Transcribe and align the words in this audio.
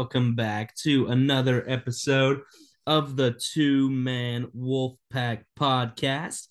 Welcome 0.00 0.34
back 0.34 0.74
to 0.76 1.06
another 1.06 1.62
episode 1.68 2.40
of 2.86 3.16
the 3.16 3.32
Two 3.32 3.90
Man 3.90 4.48
Wolf 4.52 4.96
Pack 5.10 5.44
podcast. 5.58 6.46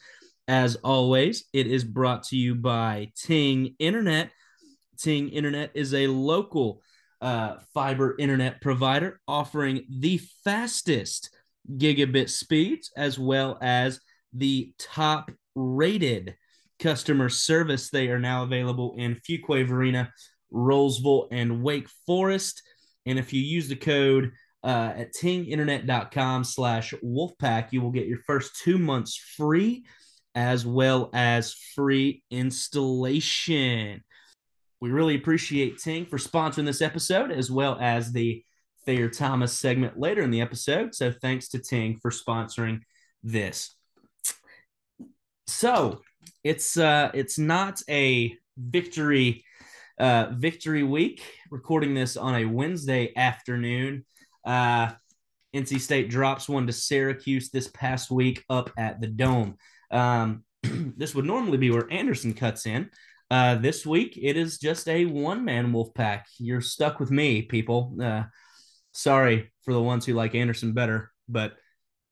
As 0.48 0.76
always, 0.78 1.46
it 1.54 1.68
is 1.68 1.84
brought 1.84 2.24
to 2.24 2.38
you 2.38 2.56
by 2.56 3.12
Ting 3.16 3.76
Internet. 3.80 4.32
Ting 4.98 5.30
Internet 5.30 5.72
is 5.74 5.94
a 5.94 6.08
local 6.08 6.82
uh, 7.22 7.58
fiber 7.74 8.16
internet 8.18 8.62
provider 8.62 9.20
offering 9.28 9.86
the 9.90 10.20
fastest 10.44 11.30
gigabit 11.78 12.30
speeds 12.30 12.92
as 12.96 13.20
well 13.20 13.58
as 13.62 14.00
the 14.34 14.74
top 14.80 15.32
rated 15.56 16.36
customer 16.80 17.30
service. 17.30 17.90
They 17.90 18.08
are 18.08 18.20
now 18.20 18.44
available 18.44 18.96
in 18.98 19.16
Fuquay 19.16 19.70
Arena, 19.70 20.12
Rolesville, 20.54 21.28
and 21.32 21.62
Wake 21.62 21.90
Forest. 22.06 22.64
And 23.06 23.20
if 23.20 23.34
you 23.34 23.42
use 23.42 23.68
the 23.68 23.76
code 23.76 24.32
uh, 24.64 24.94
at 24.96 25.14
tinginternet.com 25.14 26.44
slash 26.44 26.94
wolfpack, 27.04 27.70
you 27.72 27.82
will 27.82 27.92
get 27.92 28.08
your 28.08 28.20
first 28.26 28.60
two 28.62 28.78
months 28.78 29.16
free 29.16 29.86
as 30.36 30.66
well 30.66 31.10
as 31.14 31.54
free 31.76 32.24
installation. 32.30 34.04
We 34.82 34.92
really 34.92 35.16
appreciate 35.16 35.80
Ting 35.80 36.06
for 36.06 36.18
sponsoring 36.18 36.66
this 36.66 36.82
episode 36.82 37.32
as 37.32 37.52
well 37.52 37.78
as 37.80 38.12
the 38.12 38.44
Thayer 38.86 39.10
Thomas 39.10 39.54
segment 39.54 40.00
later 40.00 40.22
in 40.22 40.32
the 40.32 40.42
episode. 40.42 40.96
So 40.96 41.12
thanks 41.12 41.50
to 41.50 41.60
Ting 41.60 41.98
for 42.02 42.12
sponsoring 42.12 42.82
this. 43.24 43.76
So 45.48 46.02
it's 46.44 46.78
uh 46.78 47.12
it's 47.14 47.38
not 47.38 47.82
a 47.90 48.36
victory 48.58 49.44
uh 50.00 50.28
victory 50.32 50.84
week 50.84 51.22
recording 51.50 51.94
this 51.94 52.18
on 52.18 52.36
a 52.36 52.46
wednesday 52.46 53.12
afternoon 53.16 54.06
uh 54.46 54.92
nc 55.56 55.80
state 55.80 56.10
drops 56.10 56.48
one 56.48 56.68
to 56.68 56.74
syracuse 56.74 57.50
this 57.50 57.68
past 57.68 58.12
week 58.12 58.44
up 58.50 58.72
at 58.78 59.02
the 59.02 59.08
dome. 59.08 59.58
Um 59.92 60.44
this 60.64 61.16
would 61.16 61.26
normally 61.26 61.58
be 61.58 61.72
where 61.72 61.92
anderson 61.92 62.34
cuts 62.34 62.66
in. 62.66 62.90
Uh 63.32 63.56
this 63.56 63.86
week 63.86 64.18
it 64.22 64.38
is 64.38 64.58
just 64.58 64.88
a 64.88 65.06
one-man 65.06 65.72
wolf 65.74 65.94
pack 65.94 66.28
you're 66.38 66.62
stuck 66.62 67.00
with 67.00 67.12
me 67.12 67.42
people. 67.42 67.96
Uh 68.02 68.24
sorry 68.94 69.52
for 69.64 69.74
the 69.74 69.82
ones 69.82 70.06
who 70.06 70.14
like 70.14 70.36
anderson 70.36 70.74
better 70.74 71.12
but 71.28 71.54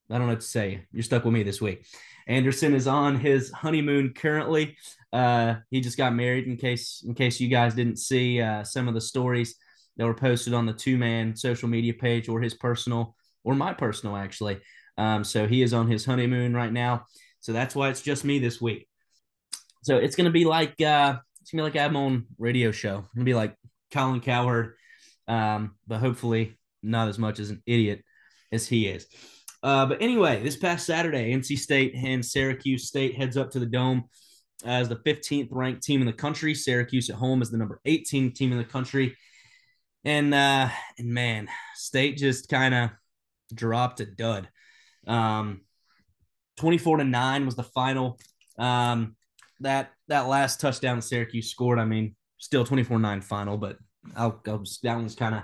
i 0.09 0.13
don't 0.17 0.27
know 0.27 0.33
what 0.33 0.41
to 0.41 0.47
say. 0.47 0.85
You're 0.91 1.03
stuck 1.03 1.25
with 1.25 1.33
me 1.33 1.43
this 1.43 1.61
week. 1.61 1.85
Anderson 2.27 2.75
is 2.75 2.87
on 2.87 3.15
his 3.15 3.51
honeymoon 3.51 4.13
currently. 4.13 4.77
Uh, 5.13 5.55
he 5.71 5.79
just 5.79 5.97
got 5.97 6.13
married. 6.13 6.45
In 6.45 6.57
case 6.57 7.03
in 7.05 7.13
case 7.13 7.39
you 7.39 7.47
guys 7.47 7.73
didn't 7.73 7.97
see 7.97 8.41
uh, 8.41 8.63
some 8.63 8.87
of 8.87 8.93
the 8.93 9.01
stories 9.01 9.55
that 9.97 10.05
were 10.05 10.13
posted 10.13 10.53
on 10.53 10.65
the 10.65 10.73
two 10.73 10.97
man 10.97 11.35
social 11.35 11.67
media 11.67 11.93
page 11.93 12.29
or 12.29 12.41
his 12.41 12.53
personal 12.53 13.15
or 13.43 13.55
my 13.55 13.73
personal 13.73 14.15
actually. 14.15 14.59
Um, 14.97 15.23
so 15.23 15.47
he 15.47 15.61
is 15.61 15.73
on 15.73 15.87
his 15.87 16.05
honeymoon 16.05 16.53
right 16.53 16.71
now. 16.71 17.05
So 17.39 17.53
that's 17.53 17.75
why 17.75 17.89
it's 17.89 18.01
just 18.01 18.25
me 18.25 18.39
this 18.39 18.59
week. 18.61 18.87
So 19.83 19.97
it's 19.97 20.15
gonna 20.15 20.31
be 20.31 20.45
like 20.45 20.79
uh, 20.81 21.17
it's 21.41 21.51
gonna 21.51 21.63
be 21.63 21.69
like 21.71 21.85
I'm 21.85 21.95
on 21.95 22.25
radio 22.37 22.71
show. 22.71 22.99
It's 22.99 23.13
gonna 23.13 23.25
be 23.25 23.33
like 23.33 23.55
Colin 23.91 24.21
Cowherd, 24.21 24.73
um, 25.27 25.75
but 25.87 25.99
hopefully 25.99 26.57
not 26.83 27.07
as 27.07 27.17
much 27.17 27.39
as 27.39 27.49
an 27.49 27.61
idiot 27.65 28.03
as 28.51 28.67
he 28.67 28.87
is. 28.87 29.07
Uh, 29.63 29.85
but 29.85 30.01
anyway, 30.01 30.41
this 30.41 30.57
past 30.57 30.85
Saturday, 30.85 31.33
NC 31.33 31.57
State 31.57 31.93
and 31.95 32.23
Syracuse 32.23 32.87
State 32.87 33.15
heads 33.15 33.37
up 33.37 33.51
to 33.51 33.59
the 33.59 33.65
Dome 33.65 34.05
as 34.65 34.89
the 34.89 34.97
15th 34.97 35.49
ranked 35.51 35.83
team 35.83 36.01
in 36.01 36.07
the 36.07 36.13
country. 36.13 36.53
Syracuse 36.53 37.09
at 37.09 37.15
home 37.15 37.41
is 37.41 37.49
the 37.49 37.57
number 37.57 37.79
18 37.85 38.33
team 38.33 38.51
in 38.51 38.57
the 38.57 38.63
country. 38.63 39.15
And 40.03 40.33
uh, 40.33 40.69
and 40.97 41.09
man, 41.09 41.49
State 41.75 42.17
just 42.17 42.49
kind 42.49 42.73
of 42.73 42.89
dropped 43.53 43.99
a 43.99 44.05
dud. 44.05 44.47
Um, 45.05 45.61
24 46.57 46.97
to 46.97 47.03
9 47.03 47.45
was 47.45 47.55
the 47.55 47.63
final. 47.63 48.19
Um, 48.57 49.15
that 49.59 49.91
that 50.07 50.27
last 50.27 50.61
touchdown 50.61 51.01
Syracuse 51.01 51.51
scored, 51.51 51.79
I 51.79 51.85
mean, 51.85 52.15
still 52.37 52.65
24-9 52.65 53.23
final, 53.23 53.57
but 53.57 53.77
I'll, 54.15 54.41
I'll 54.47 54.63
that 54.83 54.95
one's 54.95 55.15
kind 55.15 55.35
of 55.35 55.43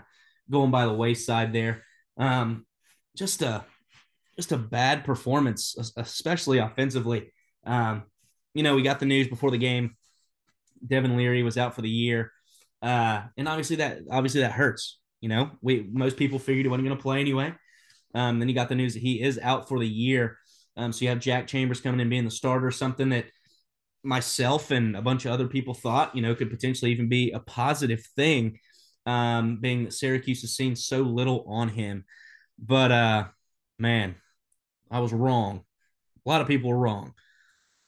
going 0.50 0.72
by 0.72 0.86
the 0.86 0.94
wayside 0.94 1.54
there. 1.54 1.84
Um, 2.18 2.66
just 3.18 3.42
a 3.42 3.66
just 4.36 4.52
a 4.52 4.58
bad 4.58 5.04
performance, 5.04 5.76
especially 5.96 6.58
offensively. 6.58 7.32
Um, 7.66 8.04
you 8.54 8.64
know, 8.64 8.76
we 8.76 8.82
got 8.82 9.00
the 9.00 9.06
news 9.06 9.28
before 9.28 9.52
the 9.52 9.58
game. 9.58 9.96
Devin 10.86 11.16
Leary 11.16 11.44
was 11.44 11.58
out 11.58 11.76
for 11.76 11.82
the 11.82 11.90
year, 11.90 12.32
uh, 12.84 13.24
and 13.38 13.48
obviously 13.48 13.78
that 13.78 14.00
obviously 14.12 14.42
that 14.42 14.52
hurts. 14.52 15.00
You 15.22 15.30
know, 15.30 15.52
we 15.62 15.88
most 15.92 16.18
people 16.18 16.38
figured 16.38 16.66
he 16.66 16.70
wasn't 16.70 16.86
going 16.86 16.98
to 16.98 17.02
play 17.02 17.22
anyway. 17.22 17.54
Um, 18.14 18.40
then 18.40 18.50
you 18.50 18.54
got 18.54 18.70
the 18.70 18.76
news 18.76 18.94
that 18.94 19.00
he 19.00 19.22
is 19.22 19.40
out 19.42 19.70
for 19.70 19.80
the 19.80 19.88
year. 19.88 20.38
Um, 20.76 20.92
so 20.92 21.04
you 21.04 21.10
have 21.10 21.20
Jack 21.20 21.48
Chambers 21.48 21.82
coming 21.82 22.02
in 22.02 22.10
being 22.10 22.26
the 22.26 22.32
starter, 22.32 22.72
something 22.72 23.10
that 23.10 23.26
myself 24.04 24.70
and 24.70 24.98
a 24.98 25.02
bunch 25.02 25.26
of 25.26 25.32
other 25.32 25.48
people 25.48 25.74
thought, 25.74 26.16
you 26.16 26.22
know, 26.22 26.36
could 26.36 26.50
potentially 26.50 26.92
even 26.92 27.08
be 27.08 27.32
a 27.32 27.40
positive 27.40 28.06
thing, 28.16 28.60
um, 29.06 29.60
being 29.62 29.86
that 29.86 29.94
Syracuse 29.94 30.42
has 30.42 30.56
seen 30.56 30.76
so 30.76 31.02
little 31.02 31.46
on 31.48 31.70
him. 31.70 32.04
But 32.60 32.92
uh, 32.92 33.26
man, 33.80 34.16
I 34.92 35.00
was 35.00 35.14
wrong. 35.14 35.64
A 36.26 36.30
lot 36.30 36.42
of 36.42 36.48
people 36.48 36.70
were 36.70 36.78
wrong. 36.78 37.14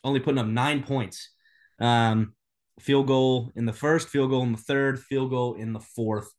Only 0.03 0.21
putting 0.21 0.39
up 0.39 0.47
nine 0.47 0.83
points. 0.83 1.31
Um, 1.79 2.33
field 2.79 3.07
goal 3.07 3.51
in 3.55 3.65
the 3.65 3.73
first, 3.73 4.09
field 4.09 4.31
goal 4.31 4.43
in 4.43 4.51
the 4.51 4.57
third, 4.57 4.99
field 4.99 5.29
goal 5.29 5.55
in 5.55 5.73
the 5.73 5.79
fourth. 5.79 6.29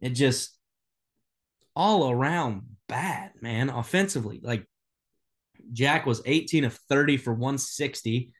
It 0.00 0.10
just 0.10 0.56
all 1.74 2.10
around 2.10 2.62
bad, 2.88 3.32
man. 3.40 3.70
Offensively, 3.70 4.40
like 4.42 4.66
Jack 5.72 6.06
was 6.06 6.22
18 6.24 6.64
of 6.64 6.74
30 6.88 7.16
for 7.18 7.32
160. 7.32 8.32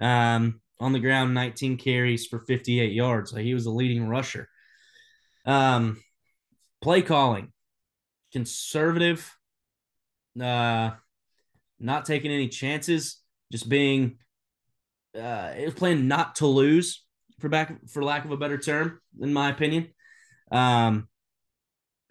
Um, 0.00 0.60
on 0.78 0.92
the 0.92 0.98
ground, 0.98 1.32
19 1.34 1.78
carries 1.78 2.26
for 2.26 2.40
58 2.40 2.92
yards. 2.92 3.30
So 3.30 3.38
he 3.38 3.54
was 3.54 3.66
a 3.66 3.70
leading 3.70 4.06
rusher. 4.08 4.48
Um, 5.46 6.02
play 6.82 7.02
calling, 7.02 7.52
conservative, 8.32 9.32
uh, 10.40 10.90
not 11.78 12.04
taking 12.04 12.30
any 12.30 12.48
chances, 12.48 13.22
just 13.50 13.68
being 13.68 14.18
uh, 15.16 15.54
it 15.56 15.64
was 15.64 15.74
playing 15.74 16.08
not 16.08 16.36
to 16.36 16.46
lose 16.46 17.04
for 17.40 17.48
back 17.48 17.74
for 17.88 18.02
lack 18.02 18.24
of 18.24 18.30
a 18.30 18.36
better 18.36 18.58
term, 18.58 19.00
in 19.20 19.32
my 19.32 19.50
opinion. 19.50 19.88
Um, 20.50 21.08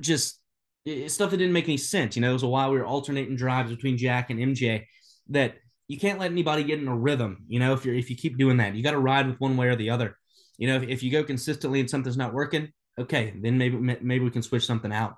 just 0.02 0.40
it's 0.86 1.14
stuff 1.14 1.32
that 1.32 1.38
didn't 1.38 1.54
make 1.54 1.66
any 1.66 1.78
sense. 1.78 2.16
You 2.16 2.22
know, 2.22 2.30
it 2.30 2.34
was 2.34 2.44
a 2.44 2.48
while 2.48 2.72
we 2.72 2.78
were 2.78 2.86
alternating 2.86 3.36
drives 3.36 3.72
between 3.72 3.98
Jack 3.98 4.30
and 4.30 4.40
MJ 4.40 4.86
that 5.30 5.56
you 5.88 6.00
can't 6.00 6.20
let 6.20 6.32
anybody 6.32 6.64
get 6.64 6.80
in 6.80 6.88
a 6.88 6.96
rhythm. 6.96 7.46
You 7.48 7.60
know, 7.60 7.74
if 7.74 7.86
you're 7.86 7.96
if 7.96 8.10
you 8.10 8.16
keep 8.16 8.38
doing 8.38 8.58
that, 8.58 8.76
you 8.76 8.84
got 8.84 8.92
to 8.92 9.00
ride 9.00 9.28
with 9.28 9.40
one 9.40 9.58
way 9.58 9.68
or 9.68 9.76
the 9.76 9.90
other. 9.90 10.18
You 10.58 10.68
know, 10.68 10.78
if, 10.78 10.84
if 10.84 11.04
you 11.04 11.12
go 11.12 11.24
consistently 11.24 11.80
and 11.80 11.90
something's 11.90 12.18
not 12.18 12.34
working, 12.34 12.72
okay, 13.00 13.34
then 13.42 13.58
maybe 13.58 13.78
maybe 13.78 14.24
we 14.24 14.32
can 14.32 14.44
switch 14.44 14.66
something 14.66 14.92
out. 14.92 15.16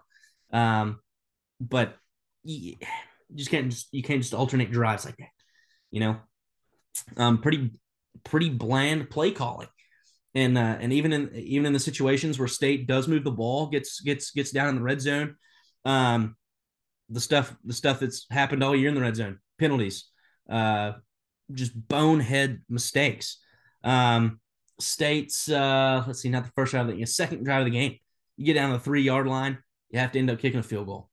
Um, 0.52 1.00
but 1.60 1.98
you 2.44 2.76
just 3.36 3.50
can't 3.50 3.70
just 3.70 3.88
you 3.92 4.04
can't 4.04 4.22
just 4.22 4.34
alternate 4.34 4.72
drives 4.72 5.06
like 5.06 5.18
that. 5.18 5.30
You 5.92 6.00
know, 6.00 6.18
um, 7.18 7.40
pretty 7.40 7.72
pretty 8.24 8.50
bland 8.50 9.10
play 9.10 9.32
calling. 9.32 9.68
And 10.36 10.58
uh, 10.58 10.78
and 10.80 10.94
even 10.94 11.14
in 11.14 11.34
even 11.36 11.66
in 11.66 11.74
the 11.74 11.80
situations 11.80 12.38
where 12.38 12.48
state 12.48 12.88
does 12.88 13.08
move 13.08 13.24
the 13.24 13.32
ball, 13.32 13.68
gets 13.68 14.02
gets 14.02 14.32
gets 14.32 14.52
down 14.52 14.70
in 14.70 14.76
the 14.76 14.82
red 14.82 15.02
zone, 15.02 15.36
um, 15.86 16.36
the 17.10 17.20
stuff 17.20 17.56
the 17.64 17.74
stuff 17.74 18.00
that's 18.00 18.28
happened 18.30 18.64
all 18.64 18.76
year 18.76 18.90
in 18.90 18.96
the 18.96 19.02
red 19.02 19.16
zone, 19.16 19.40
penalties, 19.58 20.10
uh, 20.50 20.94
just 21.52 21.72
bonehead 21.88 22.62
mistakes. 22.70 23.40
Um, 23.84 24.40
states, 24.80 25.50
uh, 25.50 26.04
let's 26.06 26.20
see, 26.20 26.30
not 26.30 26.44
the 26.44 26.52
first 26.52 26.72
drive 26.72 26.88
of 26.88 26.96
the 26.96 27.06
second 27.06 27.44
drive 27.44 27.62
of 27.62 27.66
the 27.66 27.72
game. 27.72 27.98
You 28.36 28.46
get 28.46 28.54
down 28.54 28.72
the 28.72 28.80
three 28.80 29.02
yard 29.02 29.28
line, 29.28 29.58
you 29.90 30.00
have 30.00 30.12
to 30.12 30.20
end 30.20 30.30
up 30.30 30.40
kicking 30.40 30.60
a 30.60 30.64
field 30.64 30.88
goal. 30.88 31.10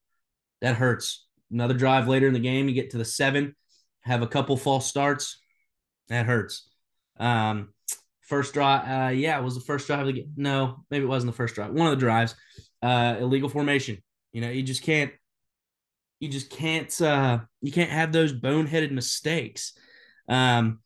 That 0.61 0.77
hurts. 0.77 1.27
Another 1.51 1.75
drive 1.75 2.09
later 2.09 2.27
in 2.27 2.35
the 2.35 2.41
game, 2.41 2.69
you 2.69 2.75
get 2.75 2.91
to 2.91 2.99
the 2.99 3.05
seven, 3.05 3.55
have 4.01 4.23
a 4.23 4.27
couple 4.27 4.57
false 4.57 4.87
starts. 4.87 5.39
That 6.09 6.27
hurts. 6.27 6.69
Um, 7.19 7.71
first 8.21 8.55
drive, 8.55 8.89
uh, 8.89 9.13
yeah, 9.13 9.39
it 9.39 9.45
was 9.45 9.55
the 9.55 9.61
first 9.61 9.87
drive 9.87 10.01
of 10.01 10.07
the 10.07 10.13
game. 10.13 10.33
No, 10.37 10.85
maybe 10.91 11.05
it 11.05 11.09
wasn't 11.09 11.33
the 11.33 11.37
first 11.37 11.55
drive. 11.55 11.73
One 11.73 11.87
of 11.87 11.93
the 11.93 12.01
drives, 12.01 12.35
uh, 12.83 13.17
illegal 13.21 13.49
formation. 13.49 14.03
You 14.33 14.41
know, 14.41 14.51
you 14.51 14.63
just 14.63 14.83
can't 14.83 15.13
you 16.21 16.29
just 16.29 16.51
can't 16.51 17.01
uh, 17.01 17.41
you 17.61 17.73
can't 17.73 17.91
have 17.91 18.13
those 18.13 18.33
boneheaded 18.33 18.91
mistakes. 18.91 19.75
Um, 20.29 20.81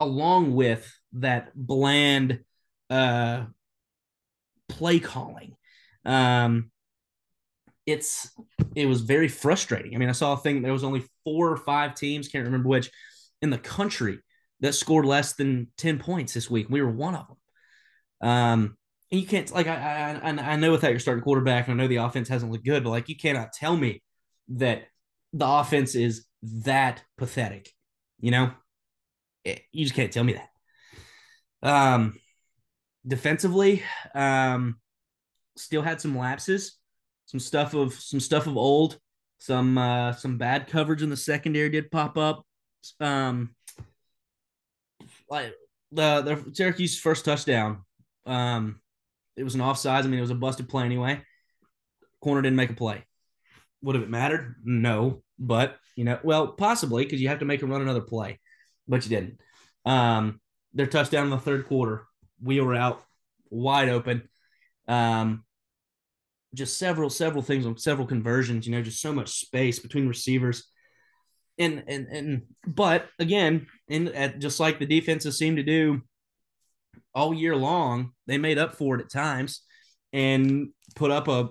along 0.00 0.54
with 0.54 0.90
that 1.12 1.52
bland 1.54 2.40
uh, 2.90 3.44
play 4.68 4.98
calling. 4.98 5.54
Um, 6.04 6.70
it's 7.86 8.30
it 8.74 8.86
was 8.86 9.02
very 9.02 9.28
frustrating. 9.28 9.94
I 9.94 9.98
mean, 9.98 10.08
I 10.08 10.12
saw 10.12 10.32
a 10.32 10.36
thing 10.36 10.62
there 10.62 10.72
was 10.72 10.84
only 10.84 11.04
four 11.24 11.50
or 11.50 11.56
five 11.56 11.94
teams, 11.94 12.28
can't 12.28 12.44
remember 12.44 12.68
which, 12.68 12.90
in 13.42 13.50
the 13.50 13.58
country 13.58 14.20
that 14.60 14.74
scored 14.74 15.04
less 15.04 15.34
than 15.34 15.68
10 15.76 15.98
points 15.98 16.32
this 16.32 16.48
week. 16.48 16.68
We 16.70 16.80
were 16.80 16.90
one 16.90 17.14
of 17.14 17.26
them. 17.26 18.28
Um, 18.28 18.76
and 19.10 19.20
you 19.20 19.26
can't 19.26 19.52
like 19.52 19.66
I, 19.66 20.18
I 20.22 20.52
I 20.52 20.56
know 20.56 20.70
without 20.70 20.90
your 20.90 21.00
starting 21.00 21.22
quarterback, 21.22 21.68
and 21.68 21.78
I 21.78 21.84
know 21.84 21.88
the 21.88 21.96
offense 21.96 22.28
hasn't 22.28 22.50
looked 22.50 22.64
good, 22.64 22.82
but 22.82 22.90
like 22.90 23.10
you 23.10 23.16
cannot 23.16 23.52
tell 23.52 23.76
me 23.76 24.02
that 24.48 24.84
the 25.34 25.46
offense 25.46 25.94
is 25.94 26.24
that 26.42 27.02
pathetic. 27.18 27.68
You 28.20 28.30
know, 28.30 28.52
it, 29.44 29.62
you 29.70 29.84
just 29.84 29.94
can't 29.94 30.10
tell 30.10 30.24
me 30.24 30.34
that. 30.34 30.48
Um, 31.62 32.14
defensively, 33.06 33.82
um, 34.14 34.80
still 35.58 35.82
had 35.82 36.00
some 36.00 36.16
lapses, 36.16 36.78
some 37.26 37.40
stuff 37.40 37.74
of 37.74 37.92
some 37.94 38.20
stuff 38.20 38.46
of 38.46 38.56
old, 38.56 38.98
some 39.38 39.76
uh, 39.76 40.12
some 40.12 40.38
bad 40.38 40.68
coverage 40.68 41.02
in 41.02 41.10
the 41.10 41.16
secondary 41.18 41.68
did 41.68 41.90
pop 41.90 42.16
up. 42.16 42.46
Um, 43.00 43.54
like 45.28 45.54
the 45.90 46.22
the 46.22 46.54
Syracuse 46.54 46.98
first 46.98 47.24
touchdown. 47.24 47.84
Um, 48.26 48.80
it 49.36 49.44
was 49.44 49.54
an 49.54 49.60
offsides. 49.60 50.04
I 50.04 50.08
mean, 50.08 50.18
it 50.18 50.22
was 50.22 50.30
a 50.30 50.34
busted 50.34 50.68
play 50.68 50.84
anyway. 50.84 51.22
Corner 52.20 52.42
didn't 52.42 52.56
make 52.56 52.70
a 52.70 52.74
play. 52.74 53.04
Would 53.82 53.96
have 53.96 54.04
it 54.04 54.10
mattered? 54.10 54.56
No, 54.64 55.22
but 55.38 55.76
you 55.96 56.04
know, 56.04 56.18
well, 56.22 56.48
possibly 56.48 57.04
because 57.04 57.20
you 57.20 57.28
have 57.28 57.40
to 57.40 57.44
make 57.44 57.62
him 57.62 57.70
run 57.70 57.82
another 57.82 58.00
play, 58.00 58.40
but 58.86 59.04
you 59.04 59.10
didn't. 59.10 59.40
Um, 59.84 60.40
their 60.72 60.86
touchdown 60.86 61.24
in 61.24 61.30
the 61.30 61.38
third 61.38 61.66
quarter, 61.66 62.06
we 62.42 62.60
were 62.60 62.74
out 62.74 63.02
wide 63.50 63.88
open. 63.88 64.28
Um, 64.88 65.44
just 66.54 66.78
several, 66.78 67.10
several 67.10 67.42
things 67.42 67.66
on 67.66 67.78
several 67.78 68.06
conversions. 68.06 68.66
You 68.66 68.74
know, 68.74 68.82
just 68.82 69.00
so 69.00 69.12
much 69.12 69.30
space 69.30 69.78
between 69.78 70.06
receivers, 70.06 70.64
and 71.58 71.84
and 71.86 72.06
and. 72.08 72.42
But 72.66 73.08
again, 73.18 73.66
in 73.88 74.08
at 74.08 74.38
just 74.38 74.60
like 74.60 74.78
the 74.78 74.86
defenses 74.86 75.38
seem 75.38 75.56
to 75.56 75.62
do 75.62 76.02
all 77.14 77.34
year 77.34 77.56
long, 77.56 78.12
they 78.26 78.38
made 78.38 78.58
up 78.58 78.74
for 78.74 78.96
it 78.96 79.02
at 79.02 79.10
times 79.10 79.62
and 80.12 80.68
put 80.94 81.10
up 81.10 81.28
a 81.28 81.50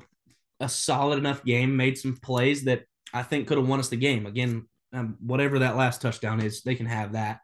a 0.60 0.70
solid 0.70 1.18
enough 1.18 1.44
game. 1.44 1.76
Made 1.76 1.98
some 1.98 2.18
plays 2.18 2.64
that 2.66 2.84
I 3.14 3.24
think 3.24 3.48
could 3.48 3.58
have 3.58 3.68
won 3.68 3.80
us 3.80 3.90
the 3.90 3.98
game. 3.98 4.26
Again, 4.26 4.68
um, 4.94 5.18
whatever 5.20 5.60
that 5.60 5.76
last 5.76 6.02
touchdown 6.02 6.42
is, 6.42 6.62
they 6.64 6.76
can 6.76 6.86
have 6.86 7.14
that. 7.14 7.40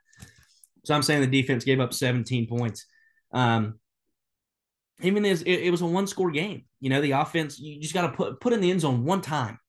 So 0.86 0.94
I'm 0.94 1.04
saying 1.04 1.22
the 1.22 1.42
defense 1.42 1.64
gave 1.64 1.80
up 1.80 1.94
17 1.94 2.48
points. 2.48 2.86
Um, 3.34 3.80
even 5.02 5.26
as 5.26 5.42
it, 5.42 5.52
it 5.52 5.72
was 5.72 5.82
a 5.82 5.86
one 5.86 6.08
score 6.08 6.32
game, 6.32 6.64
you 6.80 6.90
know, 6.90 7.02
the 7.02 7.12
offense, 7.12 7.60
you 7.60 7.80
just 7.82 7.94
got 7.94 8.04
to 8.04 8.16
put, 8.16 8.40
put 8.40 8.54
in 8.54 8.62
the 8.62 8.72
end 8.72 8.82
zone 8.82 9.04
one 9.04 9.22
time. 9.22 9.60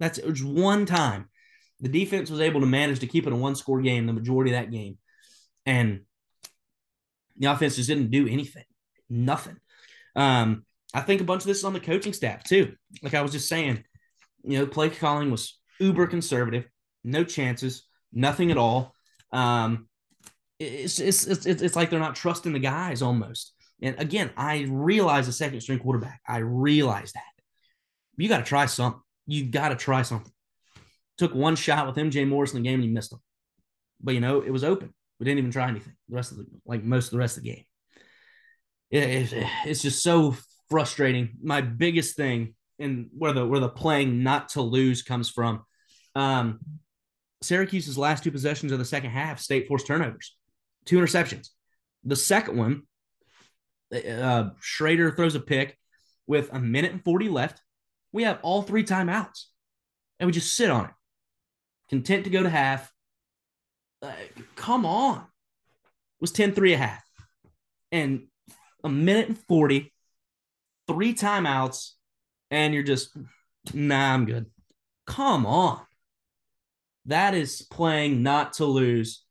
That's 0.00 0.18
it 0.18 0.28
was 0.28 0.42
one 0.42 0.86
time. 0.86 1.28
The 1.84 1.90
defense 1.90 2.30
was 2.30 2.40
able 2.40 2.60
to 2.60 2.66
manage 2.66 3.00
to 3.00 3.06
keep 3.06 3.26
it 3.26 3.32
a 3.34 3.36
one 3.36 3.54
score 3.54 3.82
game 3.82 4.06
the 4.06 4.14
majority 4.14 4.54
of 4.54 4.58
that 4.58 4.72
game. 4.72 4.96
And 5.66 6.00
the 7.36 7.52
offense 7.52 7.76
just 7.76 7.90
didn't 7.90 8.10
do 8.10 8.26
anything, 8.26 8.64
nothing. 9.10 9.58
Um, 10.16 10.64
I 10.94 11.02
think 11.02 11.20
a 11.20 11.24
bunch 11.24 11.42
of 11.42 11.46
this 11.46 11.58
is 11.58 11.64
on 11.64 11.74
the 11.74 11.80
coaching 11.80 12.14
staff 12.14 12.42
too. 12.42 12.72
Like 13.02 13.12
I 13.12 13.20
was 13.20 13.32
just 13.32 13.50
saying, 13.50 13.84
you 14.44 14.58
know, 14.58 14.66
play 14.66 14.88
calling 14.88 15.30
was 15.30 15.58
uber 15.78 16.06
conservative, 16.06 16.64
no 17.04 17.22
chances, 17.22 17.82
nothing 18.14 18.50
at 18.50 18.56
all. 18.56 18.94
Um, 19.30 19.86
it's, 20.58 21.00
it's, 21.00 21.26
it's, 21.26 21.44
it's 21.44 21.76
like 21.76 21.90
they're 21.90 22.00
not 22.00 22.16
trusting 22.16 22.54
the 22.54 22.60
guys 22.60 23.02
almost. 23.02 23.52
And 23.82 24.00
again, 24.00 24.30
I 24.38 24.66
realize 24.70 25.28
a 25.28 25.32
second 25.32 25.60
string 25.60 25.80
quarterback. 25.80 26.22
I 26.26 26.38
realize 26.38 27.12
that. 27.12 27.22
You 28.16 28.28
got 28.30 28.38
to 28.38 28.44
try 28.44 28.64
something. 28.64 29.02
You 29.26 29.44
got 29.44 29.68
to 29.68 29.76
try 29.76 30.00
something. 30.00 30.32
Took 31.18 31.34
one 31.34 31.56
shot 31.56 31.86
with 31.86 31.96
MJ 31.96 32.26
Morris 32.26 32.52
in 32.52 32.62
the 32.62 32.68
game 32.68 32.80
and 32.80 32.84
he 32.84 32.90
missed 32.90 33.10
them. 33.10 33.20
But 34.00 34.14
you 34.14 34.20
know, 34.20 34.40
it 34.40 34.50
was 34.50 34.64
open. 34.64 34.92
We 35.18 35.24
didn't 35.24 35.38
even 35.38 35.50
try 35.52 35.68
anything. 35.68 35.94
The 36.08 36.16
rest 36.16 36.32
of 36.32 36.38
the 36.38 36.46
like 36.66 36.82
most 36.82 37.06
of 37.06 37.12
the 37.12 37.18
rest 37.18 37.36
of 37.36 37.44
the 37.44 37.50
game. 37.50 37.64
It, 38.90 39.32
it, 39.32 39.46
it's 39.66 39.82
just 39.82 40.02
so 40.02 40.36
frustrating. 40.68 41.36
My 41.42 41.60
biggest 41.60 42.16
thing 42.16 42.54
and 42.78 43.08
where 43.16 43.32
the 43.32 43.46
where 43.46 43.60
the 43.60 43.68
playing 43.68 44.22
not 44.22 44.50
to 44.50 44.62
lose 44.62 45.02
comes 45.02 45.28
from. 45.28 45.64
Um, 46.14 46.60
Syracuse's 47.42 47.98
last 47.98 48.24
two 48.24 48.30
possessions 48.30 48.72
of 48.72 48.78
the 48.78 48.84
second 48.84 49.10
half, 49.10 49.38
state 49.38 49.68
forced 49.68 49.86
turnovers, 49.86 50.36
two 50.84 50.98
interceptions. 50.98 51.48
The 52.04 52.16
second 52.16 52.56
one, 52.56 52.82
uh, 53.92 54.50
Shrader 54.62 55.14
throws 55.14 55.34
a 55.34 55.40
pick 55.40 55.78
with 56.26 56.50
a 56.52 56.58
minute 56.58 56.92
and 56.92 57.04
40 57.04 57.28
left. 57.28 57.60
We 58.12 58.22
have 58.22 58.38
all 58.42 58.62
three 58.62 58.84
timeouts 58.84 59.44
and 60.18 60.26
we 60.26 60.32
just 60.32 60.54
sit 60.54 60.70
on 60.70 60.86
it, 60.86 60.90
content 61.94 62.24
to 62.24 62.30
go 62.30 62.42
to 62.42 62.50
half. 62.50 62.92
Uh, 64.02 64.12
come 64.56 64.84
on. 64.84 65.18
It 65.18 66.20
was 66.20 66.32
10 66.32 66.52
3 66.52 66.74
a 66.74 66.78
half. 66.78 67.04
And 67.92 68.26
a 68.82 68.88
minute 68.88 69.28
and 69.28 69.38
40, 69.38 69.92
three 70.88 71.14
timeouts, 71.14 71.90
and 72.50 72.74
you're 72.74 72.82
just, 72.82 73.16
nah, 73.72 74.14
I'm 74.14 74.26
good. 74.26 74.46
Come 75.06 75.46
on. 75.46 75.80
That 77.06 77.34
is 77.34 77.62
playing 77.62 78.22
not 78.22 78.54
to 78.54 78.64
lose. 78.64 79.24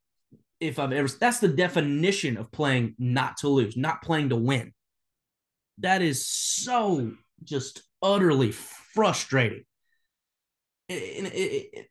If 0.60 0.78
I've 0.78 0.92
ever, 0.92 1.08
that's 1.08 1.40
the 1.40 1.48
definition 1.48 2.36
of 2.36 2.50
playing 2.50 2.94
not 2.98 3.38
to 3.38 3.48
lose, 3.48 3.76
not 3.76 4.02
playing 4.02 4.30
to 4.30 4.36
win. 4.36 4.72
That 5.78 6.00
is 6.00 6.26
so 6.26 7.12
just 7.42 7.82
utterly 8.02 8.52
frustrating. 8.52 9.64
It, 10.88 10.94
it, 10.94 11.68
it, 11.72 11.86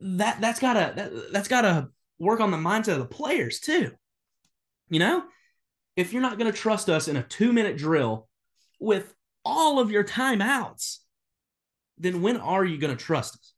that 0.00 0.40
that's 0.40 0.60
gotta 0.60 0.92
that, 0.96 1.32
that's 1.32 1.48
gotta 1.48 1.88
work 2.18 2.40
on 2.40 2.50
the 2.50 2.56
mindset 2.56 2.94
of 2.94 2.98
the 2.98 3.06
players 3.06 3.60
too. 3.60 3.92
You 4.88 4.98
know, 4.98 5.24
if 5.96 6.12
you're 6.12 6.22
not 6.22 6.38
gonna 6.38 6.52
trust 6.52 6.88
us 6.88 7.08
in 7.08 7.16
a 7.16 7.22
two 7.22 7.52
minute 7.52 7.76
drill 7.76 8.28
with 8.78 9.14
all 9.44 9.78
of 9.78 9.90
your 9.90 10.04
timeouts, 10.04 10.98
then 11.98 12.22
when 12.22 12.36
are 12.36 12.64
you 12.64 12.78
gonna 12.78 12.96
trust 12.96 13.34
us? 13.34 13.54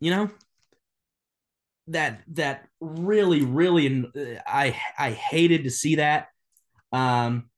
You 0.00 0.10
know, 0.10 0.30
that 1.88 2.22
that 2.28 2.68
really 2.80 3.42
really 3.44 4.10
I 4.46 4.76
I 4.98 5.10
hated 5.12 5.64
to 5.64 5.70
see 5.70 5.96
that. 5.96 6.28
Um, 6.92 7.48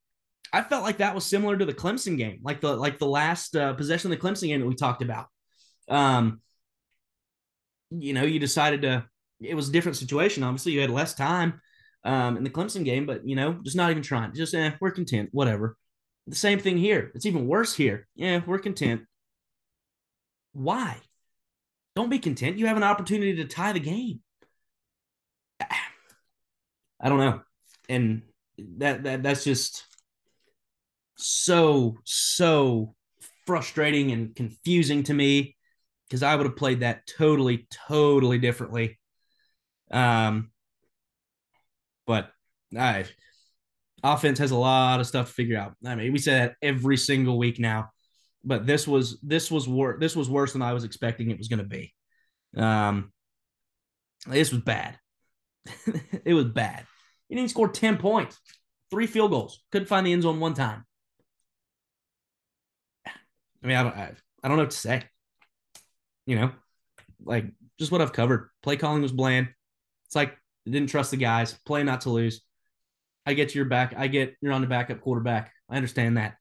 I 0.53 0.63
felt 0.63 0.85
like 0.85 0.99
that 0.99 1.17
was 1.17 1.27
similar 1.27 1.57
to 1.57 1.65
the 1.65 1.75
Clemson 1.75 2.17
game, 2.17 2.39
like 2.43 2.61
the 2.61 2.77
like 2.77 2.99
the 2.99 3.07
last 3.07 3.57
uh, 3.57 3.75
possession 3.75 4.13
of 4.13 4.19
the 4.19 4.25
Clemson 4.25 4.47
game 4.49 4.61
that 4.61 4.67
we 4.67 4.77
talked 4.77 5.03
about. 5.03 5.27
Um, 5.89 6.41
you 8.01 8.13
know, 8.13 8.25
you 8.25 8.39
decided 8.39 8.83
to. 8.83 9.05
It 9.41 9.55
was 9.55 9.69
a 9.69 9.73
different 9.73 9.97
situation. 9.97 10.43
Obviously, 10.43 10.73
you 10.73 10.81
had 10.81 10.91
less 10.91 11.15
time 11.15 11.61
um, 12.05 12.37
in 12.37 12.45
the 12.45 12.51
Clemson 12.51 12.85
game, 12.85 13.07
but 13.07 13.27
you 13.27 13.37
know, 13.37 13.59
just 13.65 13.77
not 13.77 13.91
even 13.91 14.03
trying. 14.03 14.35
Just 14.35 14.55
eh, 14.55 14.73
we're 14.81 14.91
content. 14.91 15.31
Whatever. 15.33 15.77
The 16.27 16.37
same 16.37 16.59
thing 16.59 16.79
here. 16.79 17.11
It's 17.15 17.27
even 17.27 17.47
worse 17.47 17.75
here. 17.75 18.07
Yeah, 18.15 18.41
we're 18.47 18.59
content. 18.59 19.03
Why? 20.53 20.97
Don't 21.95 22.09
be 22.09 22.19
content. 22.19 22.59
You 22.59 22.67
have 22.67 22.77
an 22.77 22.83
opportunity 22.83 23.37
to 23.37 23.45
tie 23.45 23.73
the 23.73 23.81
game. 23.81 24.21
I 25.61 27.09
don't 27.09 27.19
know. 27.19 27.43
And 27.89 28.23
that 28.77 29.03
that 29.05 29.23
that's 29.23 29.45
just 29.45 29.85
so 31.17 31.97
so 32.05 32.95
frustrating 33.47 34.11
and 34.11 34.35
confusing 34.35 35.03
to 35.05 35.15
me 35.15 35.54
because 36.15 36.23
I 36.23 36.37
would 36.37 36.47
have 36.47 36.55
played 36.55 36.81
that 36.81 37.09
totally 37.09 37.67
totally 37.89 38.39
differently. 38.39 39.01
Um 39.91 40.53
but 42.07 42.31
I 42.79 43.07
offense 44.05 44.39
has 44.39 44.53
a 44.53 44.57
lot 44.57 45.01
of 45.01 45.09
stuff 45.09 45.27
to 45.27 45.35
figure 45.35 45.59
out. 45.59 45.75
I 45.85 45.97
mean, 45.97 46.13
we 46.13 46.21
say 46.21 46.35
that 46.35 46.55
every 46.63 46.97
single 46.97 47.37
week 47.37 47.59
now, 47.59 47.91
but 48.45 48.65
this 48.65 48.87
was 48.87 49.19
this 49.25 49.51
was 49.51 49.69
worse. 49.69 49.99
This 49.99 50.15
was 50.15 50.31
worse 50.31 50.53
than 50.53 50.63
I 50.63 50.73
was 50.73 50.85
expecting 50.85 51.33
it 51.33 51.39
was 51.39 51.49
going 51.49 51.59
to 51.59 51.65
be. 51.65 51.93
Um, 52.57 53.13
this 54.29 54.53
was 54.53 54.63
bad. 54.63 54.97
it 56.25 56.35
was 56.35 56.45
bad. 56.45 56.87
You 57.29 57.39
didn't 57.39 57.51
score 57.51 57.69
ten 57.69 57.97
points, 57.97 58.39
three 58.89 59.09
field 59.09 59.33
goals, 59.33 59.65
couldn't 59.73 59.89
find 59.89 60.07
the 60.07 60.13
end 60.13 60.23
zone 60.23 60.39
one 60.39 60.55
time. 60.55 60.85
I 63.05 63.67
mean, 63.67 63.77
I 63.77 63.83
don't, 63.83 63.97
I, 63.97 64.13
I 64.45 64.49
don't 64.49 64.59
know 64.59 64.63
what 64.63 64.71
to 64.71 64.77
say. 64.77 65.03
You 66.27 66.37
know, 66.37 66.53
like 67.25 67.47
just 67.79 67.93
what 67.93 68.01
I've 68.01 68.13
covered. 68.13 68.51
Play 68.63 68.77
calling 68.77 69.03
was 69.03 69.13
bland. 69.13 69.49
It's 70.07 70.17
like 70.17 70.37
didn't 70.65 70.89
trust 70.89 71.11
the 71.11 71.17
guys. 71.17 71.53
Play 71.67 71.83
not 71.83 72.03
to 72.03 72.11
lose. 72.11 72.41
I 73.27 73.35
get 73.35 73.55
your 73.55 73.65
back. 73.65 73.95
I 73.97 74.07
get 74.07 74.35
you're 74.41 74.53
on 74.53 74.61
the 74.61 74.67
backup 74.67 75.01
quarterback. 75.01 75.53
I 75.69 75.77
understand 75.77 76.17
that. 76.17 76.37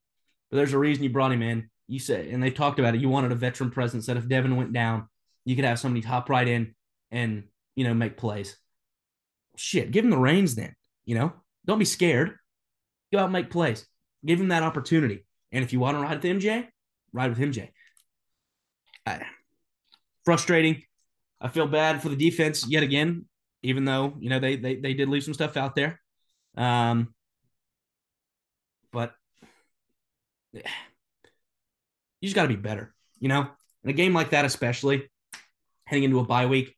But 0.50 0.58
there's 0.58 0.74
a 0.74 0.80
reason 0.80 1.04
you 1.04 1.10
brought 1.10 1.32
him 1.32 1.42
in. 1.42 1.70
you 1.88 2.00
said, 2.00 2.28
and 2.28 2.42
they 2.42 2.52
talked 2.52 2.80
about 2.80 2.96
it. 2.96 3.02
You 3.02 3.10
wanted 3.10 3.32
a 3.32 3.36
veteran 3.36 3.72
presence 3.72 4.06
that 4.06 4.18
if 4.18 4.28
Devin 4.28 4.56
went 4.56 4.74
down, 4.74 5.08
you 5.46 5.56
could 5.56 5.66
have 5.66 5.80
somebody 5.80 6.06
hop 6.06 6.30
right 6.30 6.48
in 6.48 6.76
and 7.12 7.44
you 7.76 7.84
know 7.84 7.94
make 7.94 8.18
plays. 8.18 8.58
Shit, 9.56 9.92
give 9.92 10.06
him 10.06 10.12
the 10.12 10.18
reins 10.18 10.56
then. 10.56 10.76
You 11.06 11.16
know, 11.16 11.34
don't 11.66 11.80
be 11.80 11.86
scared. 11.86 12.38
Go 13.12 13.20
out 13.20 13.26
and 13.26 13.34
make 13.34 13.50
plays. 13.50 13.86
Give 14.26 14.40
him 14.40 14.50
that 14.50 14.64
opportunity. 14.64 15.26
And 15.52 15.64
if 15.64 15.74
you 15.74 15.80
want 15.80 15.98
to 15.98 16.02
ride 16.02 16.24
with 16.24 16.42
MJ, 16.42 16.68
ride 17.12 17.30
with 17.30 17.40
MJ. 17.40 17.70
I, 19.06 19.26
frustrating. 20.26 20.84
I 21.42 21.50
feel 21.50 21.68
bad 21.68 22.02
for 22.02 22.10
the 22.10 22.16
defense 22.16 22.68
yet 22.68 22.84
again, 22.84 23.26
even 23.62 23.86
though 23.86 24.14
you 24.20 24.30
know 24.30 24.40
they 24.40 24.56
they 24.56 24.76
they 24.76 24.94
did 24.94 25.10
leave 25.10 25.24
some 25.24 25.34
stuff 25.34 25.58
out 25.58 25.76
there. 25.76 26.00
Um, 26.56 27.14
but 28.92 29.14
you 30.54 30.62
just 32.22 32.36
got 32.36 32.44
to 32.44 32.48
be 32.48 32.56
better, 32.56 32.94
you 33.20 33.28
know. 33.28 33.48
In 33.84 33.90
a 33.90 33.94
game 33.94 34.14
like 34.14 34.30
that, 34.30 34.46
especially 34.46 35.10
heading 35.86 36.06
into 36.06 36.20
a 36.20 36.24
bye 36.24 36.46
week, 36.46 36.74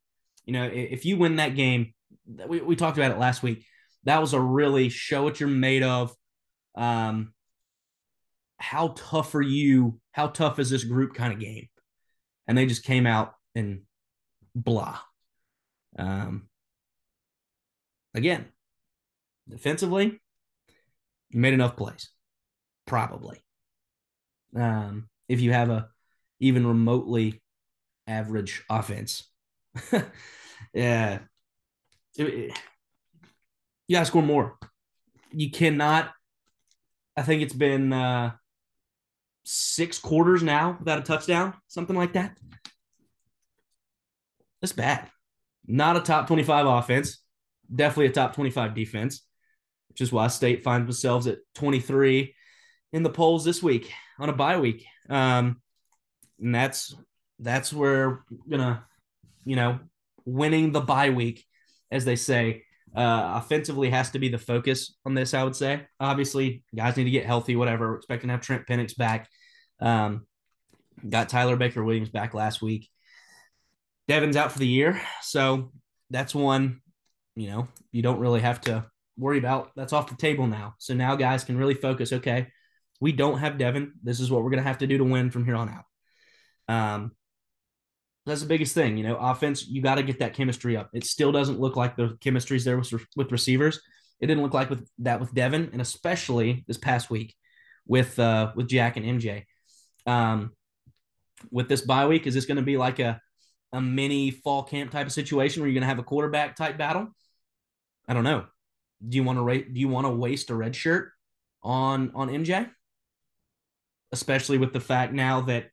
you 0.45 0.53
know, 0.53 0.63
if 0.63 1.05
you 1.05 1.17
win 1.17 1.35
that 1.35 1.55
game, 1.55 1.93
we, 2.47 2.61
we 2.61 2.75
talked 2.75 2.97
about 2.97 3.11
it 3.11 3.19
last 3.19 3.43
week. 3.43 3.63
That 4.05 4.21
was 4.21 4.33
a 4.33 4.39
really 4.39 4.89
show 4.89 5.23
what 5.23 5.39
you're 5.39 5.49
made 5.49 5.83
of. 5.83 6.15
Um, 6.75 7.33
how 8.57 8.95
tough 8.95 9.35
are 9.35 9.41
you? 9.41 9.99
How 10.11 10.27
tough 10.27 10.57
is 10.59 10.69
this 10.69 10.83
group 10.83 11.13
kind 11.13 11.33
of 11.33 11.39
game? 11.39 11.67
And 12.47 12.57
they 12.57 12.65
just 12.65 12.83
came 12.83 13.07
out 13.07 13.33
and 13.55 13.81
blah. 14.53 14.99
Um, 15.97 16.49
again, 18.13 18.45
defensively, 19.49 20.19
you 21.29 21.39
made 21.39 21.53
enough 21.53 21.75
plays, 21.75 22.09
probably. 22.85 23.41
Um, 24.55 25.09
if 25.27 25.41
you 25.41 25.51
have 25.51 25.69
a 25.69 25.89
even 26.39 26.65
remotely 26.65 27.41
average 28.07 28.63
offense, 28.69 29.23
yeah, 30.73 31.19
you 32.15 32.51
gotta 33.91 34.05
score 34.05 34.23
more. 34.23 34.57
You 35.31 35.51
cannot. 35.51 36.11
I 37.17 37.23
think 37.23 37.41
it's 37.41 37.53
been 37.53 37.91
uh, 37.91 38.33
six 39.45 39.99
quarters 39.99 40.43
now 40.43 40.75
without 40.79 40.99
a 40.99 41.03
touchdown, 41.03 41.53
something 41.67 41.95
like 41.95 42.13
that. 42.13 42.37
That's 44.61 44.73
bad. 44.73 45.09
Not 45.67 45.97
a 45.97 46.01
top 46.01 46.27
25 46.27 46.65
offense, 46.65 47.19
definitely 47.73 48.07
a 48.07 48.11
top 48.11 48.35
25 48.35 48.75
defense, 48.75 49.21
which 49.89 50.01
is 50.01 50.11
why 50.11 50.27
State 50.27 50.63
finds 50.63 50.85
themselves 50.85 51.27
at 51.27 51.37
23 51.55 52.33
in 52.93 53.03
the 53.03 53.09
polls 53.09 53.45
this 53.45 53.63
week 53.63 53.91
on 54.19 54.29
a 54.29 54.33
bye 54.33 54.59
week. 54.59 54.85
Um, 55.09 55.61
and 56.39 56.53
that's 56.53 56.95
that's 57.39 57.71
where 57.71 58.23
gonna, 58.49 58.85
you 59.45 59.55
know, 59.55 59.79
winning 60.25 60.71
the 60.71 60.81
bye 60.81 61.11
week, 61.11 61.45
as 61.91 62.05
they 62.05 62.15
say, 62.15 62.64
uh, 62.95 63.41
offensively 63.43 63.89
has 63.89 64.11
to 64.11 64.19
be 64.19 64.29
the 64.29 64.37
focus 64.37 64.95
on 65.05 65.13
this. 65.13 65.33
I 65.33 65.43
would 65.43 65.55
say. 65.55 65.85
Obviously, 65.99 66.63
guys 66.75 66.97
need 66.97 67.03
to 67.05 67.11
get 67.11 67.25
healthy. 67.25 67.55
Whatever. 67.55 67.89
We're 67.89 67.97
expecting 67.97 68.29
to 68.29 68.33
have 68.33 68.41
Trent 68.41 68.67
Pennix 68.67 68.95
back. 68.95 69.29
Um, 69.79 70.25
got 71.07 71.29
Tyler 71.29 71.57
Baker 71.57 71.83
Williams 71.83 72.09
back 72.09 72.33
last 72.33 72.61
week. 72.61 72.89
Devin's 74.07 74.37
out 74.37 74.51
for 74.51 74.59
the 74.59 74.67
year, 74.67 75.01
so 75.21 75.71
that's 76.09 76.35
one. 76.35 76.81
You 77.35 77.49
know, 77.49 77.67
you 77.91 78.01
don't 78.01 78.19
really 78.19 78.41
have 78.41 78.61
to 78.61 78.85
worry 79.17 79.37
about. 79.37 79.71
That's 79.75 79.93
off 79.93 80.09
the 80.09 80.15
table 80.15 80.47
now. 80.47 80.75
So 80.77 80.93
now 80.93 81.15
guys 81.15 81.43
can 81.43 81.57
really 81.57 81.73
focus. 81.73 82.13
Okay, 82.13 82.47
we 83.01 83.11
don't 83.11 83.39
have 83.39 83.57
Devin. 83.57 83.93
This 84.03 84.19
is 84.19 84.31
what 84.31 84.43
we're 84.43 84.51
gonna 84.51 84.61
have 84.61 84.77
to 84.79 84.87
do 84.87 84.97
to 84.99 85.03
win 85.03 85.31
from 85.31 85.45
here 85.45 85.55
on 85.55 85.69
out. 85.69 85.85
Um, 86.67 87.11
that's 88.25 88.41
the 88.41 88.47
biggest 88.47 88.73
thing, 88.73 88.97
you 88.97 89.03
know. 89.03 89.17
Offense, 89.17 89.67
you 89.67 89.81
got 89.81 89.95
to 89.95 90.03
get 90.03 90.19
that 90.19 90.33
chemistry 90.33 90.75
up. 90.75 90.89
It 90.93 91.05
still 91.05 91.31
doesn't 91.31 91.59
look 91.59 91.75
like 91.75 91.95
the 91.95 92.17
chemistry's 92.21 92.65
there 92.65 92.77
with, 92.77 92.91
with 93.15 93.31
receivers. 93.31 93.79
It 94.19 94.27
didn't 94.27 94.43
look 94.43 94.53
like 94.53 94.69
with 94.69 94.87
that 94.99 95.19
with 95.19 95.33
Devin, 95.33 95.69
and 95.73 95.81
especially 95.81 96.63
this 96.67 96.77
past 96.77 97.09
week 97.09 97.35
with 97.85 98.17
uh, 98.17 98.51
with 98.55 98.67
Jack 98.67 98.97
and 98.97 99.05
MJ. 99.05 99.43
Um, 100.07 100.53
with 101.51 101.69
this 101.69 101.81
bye 101.81 102.07
week, 102.07 102.25
is 102.25 102.33
this 102.33 102.45
going 102.45 102.57
to 102.57 102.63
be 102.63 102.77
like 102.77 102.99
a 102.99 103.21
a 103.73 103.81
mini 103.81 104.31
fall 104.31 104.63
camp 104.63 104.91
type 104.91 105.05
of 105.05 105.13
situation 105.13 105.61
where 105.61 105.67
you're 105.67 105.75
going 105.75 105.81
to 105.81 105.87
have 105.87 105.99
a 105.99 106.03
quarterback 106.03 106.55
type 106.55 106.77
battle? 106.77 107.09
I 108.07 108.13
don't 108.13 108.23
know. 108.23 108.45
Do 109.07 109.17
you 109.17 109.23
want 109.23 109.37
to 109.37 109.43
rate? 109.43 109.73
Do 109.73 109.79
you 109.79 109.89
want 109.89 110.07
to 110.07 110.11
waste 110.11 110.49
a 110.49 110.55
red 110.55 110.75
shirt 110.75 111.11
on 111.61 112.11
on 112.15 112.29
MJ? 112.29 112.69
Especially 114.11 114.57
with 114.57 114.73
the 114.73 114.79
fact 114.79 115.13
now 115.13 115.41
that 115.41 115.69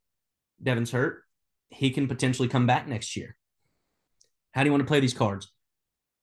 Devin's 0.62 0.90
hurt, 0.90 1.21
he 1.72 1.90
can 1.90 2.06
potentially 2.06 2.48
come 2.48 2.66
back 2.66 2.86
next 2.86 3.16
year. 3.16 3.36
How 4.52 4.62
do 4.62 4.68
you 4.68 4.72
want 4.72 4.82
to 4.82 4.88
play 4.88 5.00
these 5.00 5.14
cards? 5.14 5.50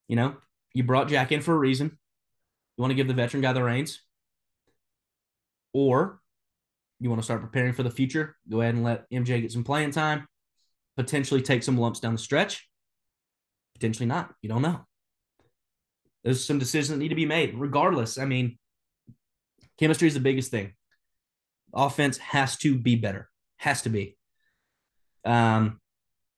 You 0.08 0.16
know, 0.16 0.38
you 0.74 0.84
brought 0.84 1.08
Jack 1.08 1.32
in 1.32 1.42
for 1.42 1.54
a 1.54 1.58
reason. 1.58 1.98
You 2.78 2.82
want 2.82 2.92
to 2.92 2.96
give 2.96 3.08
the 3.08 3.14
veteran 3.14 3.42
guy 3.42 3.52
the 3.54 3.64
reins, 3.64 4.02
or 5.74 6.22
you 7.00 7.10
want 7.10 7.22
to 7.22 7.26
start 7.26 7.42
preparing 7.42 7.74
for 7.74 7.84
the 7.84 7.92
future. 7.92 8.38
Go 8.50 8.62
ahead 8.62 8.76
and 8.76 8.84
let 8.84 9.10
MJ 9.12 9.42
get 9.42 9.52
some 9.52 9.64
playing 9.64 9.92
time, 9.92 10.28
potentially 10.96 11.42
take 11.42 11.64
some 11.64 11.78
lumps 11.78 12.00
down 12.00 12.14
the 12.14 12.20
stretch, 12.20 12.70
potentially 13.74 14.06
not. 14.06 14.34
You 14.42 14.50
don't 14.50 14.62
know. 14.62 14.86
There's 16.24 16.46
some 16.46 16.60
decisions 16.60 16.90
that 16.90 16.98
need 16.98 17.10
to 17.10 17.16
be 17.16 17.26
made. 17.26 17.56
Regardless, 17.56 18.18
I 18.18 18.26
mean, 18.26 18.58
chemistry 19.80 20.08
is 20.08 20.14
the 20.14 20.20
biggest 20.20 20.52
thing. 20.52 20.74
Offense 21.74 22.18
has 22.18 22.58
to 22.58 22.78
be 22.78 22.96
better. 22.96 23.30
Has 23.58 23.82
to 23.84 23.90
be. 23.90 24.18
Um, 25.30 25.80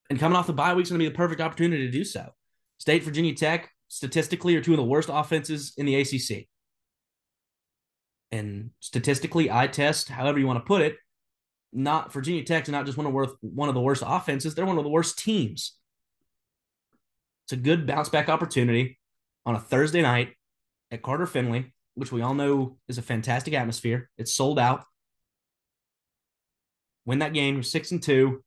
and 0.10 0.20
coming 0.20 0.36
off 0.36 0.48
the 0.48 0.54
bye 0.54 0.74
week 0.74 0.84
is 0.84 0.90
going 0.90 1.00
to 1.00 1.06
be 1.06 1.10
the 1.10 1.16
perfect 1.16 1.40
opportunity 1.40 1.86
to 1.86 1.92
do 1.92 2.04
so. 2.04 2.30
State, 2.78 3.04
Virginia 3.04 3.34
Tech, 3.34 3.72
statistically, 3.88 4.56
are 4.58 4.62
two 4.62 4.74
of 4.74 4.78
the 4.78 4.84
worst 4.84 5.10
offenses 5.12 5.74
in 5.78 5.86
the 5.86 5.96
ACC. 5.96 6.48
And 8.34 8.72
statistically, 8.82 9.50
I 9.50 9.68
test, 9.68 10.10
however 10.10 10.40
you 10.40 10.48
want 10.48 10.60
to 10.60 10.68
put 10.68 10.82
it, 10.82 10.98
not 11.72 12.12
Virginia 12.12 12.44
Tech 12.44 12.66
Tech's 12.66 12.70
not 12.70 12.86
just 12.86 12.98
one 12.98 13.08
of 13.08 13.14
worth 13.14 13.32
one 13.40 13.70
of 13.70 13.76
the 13.76 13.82
worst 13.82 14.04
offenses; 14.06 14.56
they're 14.56 14.66
one 14.66 14.78
of 14.78 14.84
the 14.84 14.90
worst 14.90 15.18
teams. 15.18 15.78
It's 17.46 17.54
a 17.54 17.58
good 17.58 17.88
bounce 17.88 18.10
back 18.10 18.28
opportunity 18.28 19.00
on 19.46 19.56
a 19.56 19.60
Thursday 19.60 20.02
night 20.02 20.34
at 20.92 21.02
Carter 21.02 21.26
Finley, 21.26 21.74
which 21.94 22.12
we 22.12 22.22
all 22.22 22.34
know 22.34 22.78
is 22.90 22.98
a 22.98 23.02
fantastic 23.02 23.54
atmosphere. 23.54 24.10
It's 24.18 24.36
sold 24.36 24.60
out. 24.60 24.84
Win 27.06 27.20
that 27.20 27.34
game, 27.34 27.64
six 27.64 27.92
and 27.92 28.04
two 28.04 28.44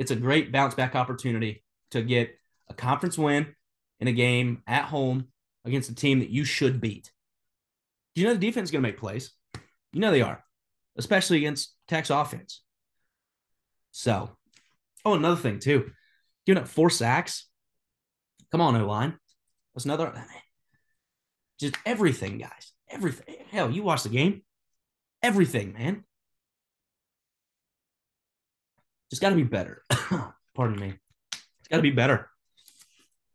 it's 0.00 0.10
a 0.10 0.16
great 0.16 0.50
bounce 0.50 0.74
back 0.74 0.96
opportunity 0.96 1.62
to 1.90 2.02
get 2.02 2.34
a 2.70 2.74
conference 2.74 3.18
win 3.18 3.54
in 4.00 4.08
a 4.08 4.12
game 4.12 4.62
at 4.66 4.84
home 4.84 5.28
against 5.66 5.90
a 5.90 5.94
team 5.94 6.20
that 6.20 6.30
you 6.30 6.42
should 6.42 6.80
beat. 6.80 7.12
Do 8.14 8.22
you 8.22 8.26
know 8.26 8.32
the 8.32 8.40
defense 8.40 8.68
is 8.68 8.70
going 8.72 8.82
to 8.82 8.88
make 8.88 8.98
plays. 8.98 9.30
You 9.92 10.00
know 10.00 10.10
they 10.10 10.22
are, 10.22 10.42
especially 10.96 11.36
against 11.36 11.74
Tech's 11.86 12.08
offense. 12.08 12.62
So, 13.90 14.30
oh, 15.04 15.14
another 15.14 15.36
thing 15.36 15.58
too, 15.58 15.90
giving 16.46 16.62
up 16.62 16.68
four 16.68 16.88
sacks. 16.88 17.46
Come 18.50 18.62
on, 18.62 18.74
O 18.76 18.86
line. 18.86 19.18
That's 19.74 19.84
another. 19.84 20.14
Just 21.60 21.76
everything, 21.84 22.38
guys. 22.38 22.72
Everything. 22.88 23.36
Hell, 23.50 23.70
you 23.70 23.82
watch 23.82 24.04
the 24.04 24.08
game. 24.08 24.42
Everything, 25.22 25.74
man. 25.74 26.04
Just 29.10 29.20
got 29.20 29.30
to 29.30 29.36
be 29.36 29.42
better. 29.42 29.82
Pardon 30.54 30.78
me. 30.78 30.94
It's 31.32 31.68
got 31.68 31.76
to 31.76 31.82
be 31.82 31.90
better. 31.90 32.28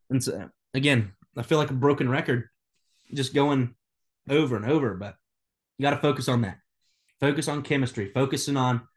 And 0.09 0.23
so, 0.23 0.49
again, 0.73 1.13
I 1.37 1.43
feel 1.43 1.57
like 1.57 1.69
a 1.69 1.73
broken 1.73 2.09
record, 2.09 2.49
just 3.13 3.33
going 3.33 3.75
over 4.29 4.55
and 4.55 4.65
over. 4.65 4.93
But 4.93 5.15
you 5.77 5.83
got 5.83 5.91
to 5.91 5.97
focus 5.97 6.29
on 6.29 6.41
that. 6.41 6.57
Focus 7.19 7.47
on 7.47 7.63
chemistry. 7.63 8.11
Focusing 8.13 8.57
on 8.57 8.87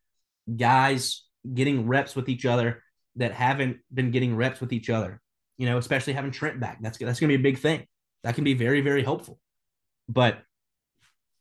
guys 0.57 1.25
getting 1.55 1.87
reps 1.87 2.15
with 2.15 2.29
each 2.29 2.47
other 2.47 2.83
that 3.17 3.33
haven't 3.33 3.79
been 3.93 4.11
getting 4.11 4.37
reps 4.37 4.61
with 4.61 4.73
each 4.73 4.91
other. 4.91 5.21
You 5.57 5.67
know, 5.67 5.79
especially 5.79 6.13
having 6.13 6.31
Trent 6.31 6.61
back. 6.61 6.79
That's 6.81 6.99
that's 6.99 7.19
going 7.19 7.31
to 7.31 7.39
be 7.39 7.41
a 7.41 7.51
big 7.51 7.59
thing. 7.59 7.87
That 8.23 8.37
can 8.37 8.45
be 8.45 8.55
very 8.55 8.81
very 8.81 9.03
helpful. 9.03 9.41
But 10.09 10.43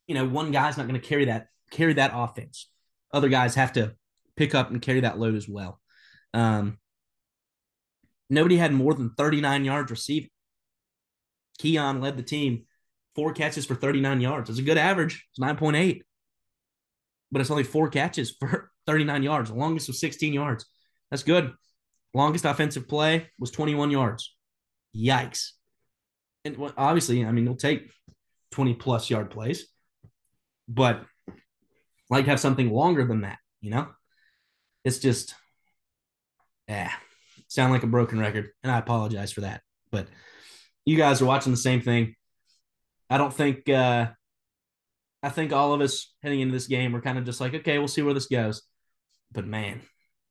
you 0.07 0.15
know, 0.15 0.25
one 0.25 0.51
guy's 0.51 0.77
not 0.77 0.87
going 0.87 0.99
to 0.99 1.07
carry 1.07 1.25
that 1.25 1.47
carry 1.69 1.93
that 1.93 2.11
offense. 2.13 2.69
Other 3.13 3.29
guys 3.29 3.55
have 3.55 3.73
to 3.73 3.95
pick 4.37 4.55
up 4.55 4.71
and 4.71 4.81
carry 4.81 5.01
that 5.01 5.19
load 5.19 5.35
as 5.35 5.47
well. 5.47 5.81
Um, 6.33 6.77
nobody 8.29 8.57
had 8.57 8.71
more 8.71 8.93
than 8.93 9.11
39 9.17 9.65
yards 9.65 9.91
receiving. 9.91 10.29
Keon 11.59 12.01
led 12.01 12.17
the 12.17 12.23
team, 12.23 12.65
four 13.15 13.33
catches 13.33 13.65
for 13.65 13.75
39 13.75 14.21
yards. 14.21 14.49
It's 14.49 14.59
a 14.59 14.63
good 14.63 14.77
average. 14.77 15.25
It's 15.31 15.39
9.8, 15.39 16.01
but 17.31 17.41
it's 17.41 17.51
only 17.51 17.63
four 17.63 17.89
catches 17.89 18.31
for 18.31 18.71
39 18.87 19.23
yards. 19.23 19.49
The 19.49 19.55
longest 19.55 19.87
was 19.87 19.99
16 19.99 20.33
yards. 20.33 20.65
That's 21.09 21.23
good. 21.23 21.53
Longest 22.13 22.45
offensive 22.45 22.87
play 22.87 23.27
was 23.39 23.51
21 23.51 23.91
yards. 23.91 24.35
Yikes. 24.95 25.51
And 26.45 26.55
obviously, 26.77 27.25
I 27.25 27.31
mean, 27.31 27.45
they'll 27.45 27.55
take 27.55 27.91
20 28.51 28.75
plus 28.75 29.09
yard 29.09 29.29
plays, 29.29 29.67
but 30.67 31.03
like 32.09 32.25
have 32.25 32.39
something 32.39 32.71
longer 32.71 33.05
than 33.05 33.21
that 33.21 33.37
You 33.61 33.71
know, 33.71 33.87
it's 34.87 34.99
just, 34.99 35.35
yeah, 36.67 36.91
sound 37.49 37.73
like 37.73 37.83
a 37.83 37.87
broken 37.87 38.19
record, 38.19 38.49
and 38.63 38.71
I 38.71 38.77
apologize 38.77 39.33
for 39.33 39.41
that. 39.41 39.61
But 39.91 40.07
you 40.85 40.95
guys 40.95 41.21
are 41.21 41.25
watching 41.25 41.51
the 41.51 41.57
same 41.57 41.81
thing. 41.81 42.15
I 43.09 43.17
don't 43.17 43.33
think. 43.33 43.69
uh 43.69 44.07
I 45.23 45.29
think 45.29 45.51
all 45.51 45.73
of 45.73 45.81
us 45.81 46.13
heading 46.21 46.41
into 46.41 46.53
this 46.53 46.67
game 46.67 46.93
were 46.93 47.01
kind 47.01 47.17
of 47.17 47.25
just 47.25 47.41
like, 47.41 47.53
okay, 47.53 47.79
we'll 47.79 47.87
see 47.87 48.03
where 48.03 48.13
this 48.13 48.27
goes. 48.27 48.61
But 49.31 49.45
man, 49.45 49.81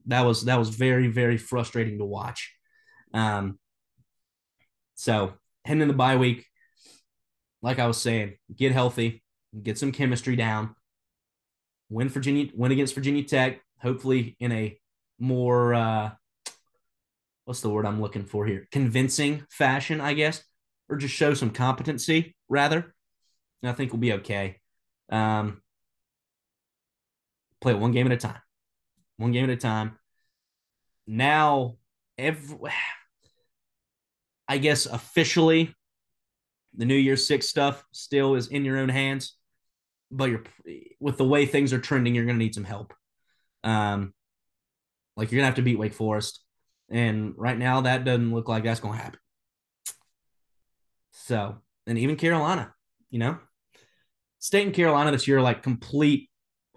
that 0.07 0.23
was 0.23 0.45
that 0.45 0.59
was 0.59 0.71
very 0.71 1.09
very 1.09 1.37
frustrating 1.37 1.99
to 1.99 2.05
watch. 2.05 2.55
Um, 3.13 3.59
so 4.95 5.35
heading 5.65 5.83
in 5.83 5.89
the 5.89 5.95
bye 5.95 6.17
week, 6.17 6.47
like 7.61 7.79
I 7.79 7.87
was 7.87 8.01
saying, 8.01 8.37
get 8.55 8.73
healthy, 8.73 9.23
get 9.63 9.77
some 9.77 9.93
chemistry 9.93 10.37
down, 10.37 10.75
win 11.91 12.09
Virginia, 12.09 12.47
win 12.55 12.73
against 12.73 12.95
Virginia 12.95 13.25
Tech, 13.25 13.61
hopefully 13.81 14.37
in 14.41 14.53
a 14.53 14.79
more 15.19 15.75
uh, 15.75 16.11
what's 17.47 17.61
the 17.61 17.71
word 17.71 17.87
I'm 17.87 18.01
looking 18.03 18.25
for 18.25 18.45
here? 18.45 18.69
Convincing 18.71 19.47
fashion, 19.49 20.01
I 20.01 20.13
guess, 20.13 20.43
or 20.89 20.97
just 20.97 21.15
show 21.15 21.33
some 21.33 21.51
competency 21.51 22.37
rather. 22.49 22.95
And 23.63 23.71
I 23.71 23.73
think 23.73 23.93
we'll 23.93 24.01
be 24.01 24.13
okay. 24.15 24.61
Um, 25.11 25.63
play 27.61 27.73
one 27.73 27.93
game 27.93 28.07
at 28.07 28.13
a 28.13 28.17
time, 28.17 28.41
one 29.17 29.33
game 29.33 29.45
at 29.45 29.51
a 29.51 29.57
time. 29.57 29.97
Now, 31.07 31.77
every, 32.19 32.59
I 34.49 34.59
guess 34.59 34.87
officially, 34.87 35.75
the 36.77 36.85
New 36.85 36.97
Year 36.97 37.17
Six 37.17 37.49
stuff 37.49 37.83
still 37.93 38.35
is 38.35 38.49
in 38.49 38.65
your 38.65 38.79
own 38.79 38.89
hands, 38.89 39.37
but 40.11 40.31
you're 40.31 40.45
with 41.01 41.17
the 41.17 41.25
way 41.25 41.47
things 41.47 41.73
are 41.73 41.81
trending, 41.81 42.15
you're 42.15 42.27
going 42.27 42.39
to 42.39 42.45
need 42.45 42.55
some 42.55 42.65
help. 42.65 42.93
Um, 43.67 44.15
like 45.17 45.31
you're 45.31 45.41
gonna 45.41 45.47
have 45.47 45.57
to 45.57 45.63
beat 45.63 45.79
Wake 45.79 45.95
Forest, 45.95 46.41
and 46.89 47.35
right 47.37 47.59
now 47.59 47.83
that 47.83 48.05
doesn't 48.05 48.33
look 48.33 48.49
like 48.49 48.65
that's 48.65 48.81
to 48.81 48.93
happen. 48.93 49.19
So, 51.11 51.57
and 51.87 51.99
even 51.99 52.17
Carolina, 52.17 52.73
you 53.11 53.19
know, 53.19 53.39
State 54.39 54.67
and 54.67 54.75
Carolina 54.75 55.11
this 55.11 55.27
year 55.27 55.43
like 55.43 55.63
complete 55.63 56.31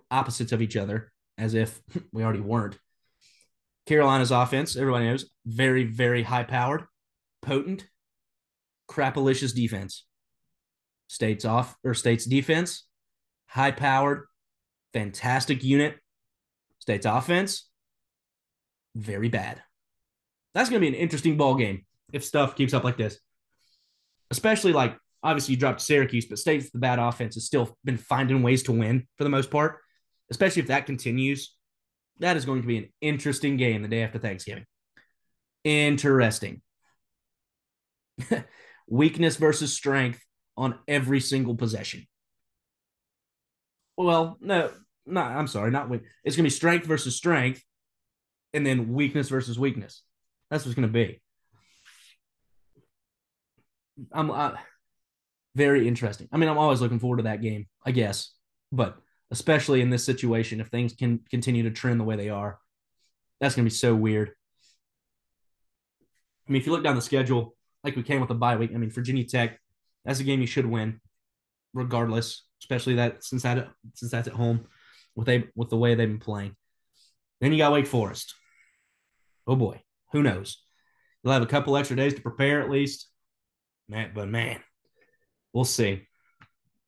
opposites 0.09 0.51
of 0.51 0.61
each 0.61 0.75
other, 0.75 1.11
as 1.37 1.53
if 1.53 1.79
we 2.11 2.23
already 2.23 2.39
weren't. 2.39 2.77
Carolina's 3.85 4.31
offense, 4.31 4.75
everybody 4.75 5.05
knows, 5.05 5.29
very, 5.45 5.83
very 5.83 6.23
high 6.23 6.43
powered, 6.43 6.85
potent, 7.41 7.87
crapalicious 8.89 9.53
defense. 9.53 10.05
State's 11.07 11.45
off 11.45 11.75
or 11.83 11.93
State's 11.93 12.25
defense, 12.25 12.87
high 13.47 13.71
powered, 13.71 14.25
fantastic 14.93 15.63
unit. 15.63 15.97
State's 16.79 17.05
offense, 17.05 17.69
very 18.95 19.29
bad. 19.29 19.61
That's 20.53 20.69
going 20.69 20.81
to 20.81 20.89
be 20.89 20.95
an 20.95 21.01
interesting 21.01 21.37
ball 21.37 21.55
game 21.55 21.85
if 22.11 22.23
stuff 22.23 22.55
keeps 22.55 22.73
up 22.73 22.83
like 22.83 22.97
this. 22.97 23.19
Especially 24.31 24.73
like 24.73 24.97
obviously 25.23 25.53
you 25.53 25.59
dropped 25.59 25.81
Syracuse, 25.81 26.25
but 26.25 26.39
State's 26.39 26.71
the 26.71 26.79
bad 26.79 26.99
offense 26.99 27.35
has 27.35 27.45
still 27.45 27.77
been 27.83 27.97
finding 27.97 28.41
ways 28.41 28.63
to 28.63 28.71
win 28.71 29.07
for 29.17 29.23
the 29.23 29.29
most 29.29 29.51
part. 29.51 29.77
Especially 30.31 30.61
if 30.61 30.67
that 30.67 30.85
continues, 30.85 31.55
that 32.19 32.37
is 32.37 32.45
going 32.45 32.61
to 32.61 32.67
be 32.67 32.77
an 32.77 32.89
interesting 33.01 33.57
game 33.57 33.81
the 33.81 33.87
day 33.87 34.03
after 34.03 34.19
Thanksgiving. 34.19 34.65
Interesting. 35.63 36.61
Weakness 38.87 39.37
versus 39.37 39.73
strength 39.73 40.23
on 40.55 40.77
every 40.87 41.19
single 41.19 41.55
possession. 41.55 42.05
Well, 43.97 44.37
no, 44.39 44.71
no, 45.09 45.21
I'm 45.21 45.47
sorry, 45.47 45.71
not 45.71 45.89
weak. 45.89 46.01
It's 46.23 46.35
to 46.35 46.43
be 46.43 46.49
strength 46.49 46.85
versus 46.85 47.15
strength, 47.15 47.63
and 48.53 48.65
then 48.65 48.93
weakness 48.93 49.29
versus 49.29 49.59
weakness. 49.59 50.03
That's 50.49 50.65
what's 50.65 50.75
to 50.75 50.87
be. 50.87 51.21
I'm 54.11 54.31
uh, 54.31 54.51
very 55.55 55.87
interesting. 55.87 56.27
I 56.31 56.37
mean, 56.37 56.49
I'm 56.49 56.57
always 56.57 56.81
looking 56.81 56.99
forward 56.99 57.17
to 57.17 57.23
that 57.23 57.41
game, 57.41 57.67
I 57.85 57.91
guess, 57.91 58.31
but 58.71 58.97
especially 59.31 59.81
in 59.81 59.89
this 59.89 60.03
situation, 60.03 60.61
if 60.61 60.67
things 60.67 60.93
can 60.93 61.19
continue 61.29 61.63
to 61.63 61.71
trend 61.71 61.99
the 61.99 62.05
way 62.05 62.15
they 62.15 62.29
are, 62.29 62.59
that's 63.39 63.55
to 63.55 63.63
be 63.63 63.69
so 63.69 63.93
weird. 63.93 64.31
I 66.47 66.51
mean, 66.51 66.61
if 66.61 66.65
you 66.65 66.71
look 66.71 66.83
down 66.83 66.95
the 66.95 67.01
schedule, 67.01 67.55
like 67.83 67.95
we 67.95 68.03
came 68.03 68.21
with 68.21 68.29
a 68.31 68.35
bye 68.35 68.55
week, 68.55 68.71
I 68.73 68.77
mean, 68.77 68.89
Virginia 68.89 69.25
Tech, 69.25 69.59
that's 70.03 70.19
a 70.19 70.23
game 70.23 70.41
you 70.41 70.47
should 70.47 70.65
win, 70.65 70.99
regardless, 71.73 72.43
especially 72.61 72.95
that 72.95 73.23
since 73.23 73.43
that 73.43 73.69
since 73.93 74.11
that's 74.11 74.27
at 74.27 74.33
home 74.33 74.65
with 75.15 75.27
they 75.27 75.45
with 75.55 75.69
the 75.69 75.77
way 75.77 75.95
they've 75.95 76.07
been 76.07 76.19
playing. 76.19 76.55
Then 77.41 77.51
you 77.51 77.57
got 77.57 77.71
Wake 77.71 77.87
Forest. 77.87 78.35
Oh 79.47 79.55
boy, 79.55 79.81
who 80.11 80.23
knows? 80.23 80.61
You'll 81.23 81.33
have 81.33 81.43
a 81.43 81.47
couple 81.47 81.75
extra 81.75 81.97
days 81.97 82.13
to 82.13 82.21
prepare 82.21 82.61
at 82.61 82.69
least. 82.69 83.07
Man, 83.87 84.11
but 84.13 84.27
man, 84.27 84.61
we'll 85.53 85.65
see. 85.65 86.07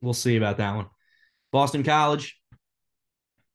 We'll 0.01 0.13
see 0.13 0.37
about 0.37 0.57
that 0.57 0.75
one. 0.75 0.87
Boston 1.51 1.83
College. 1.83 2.37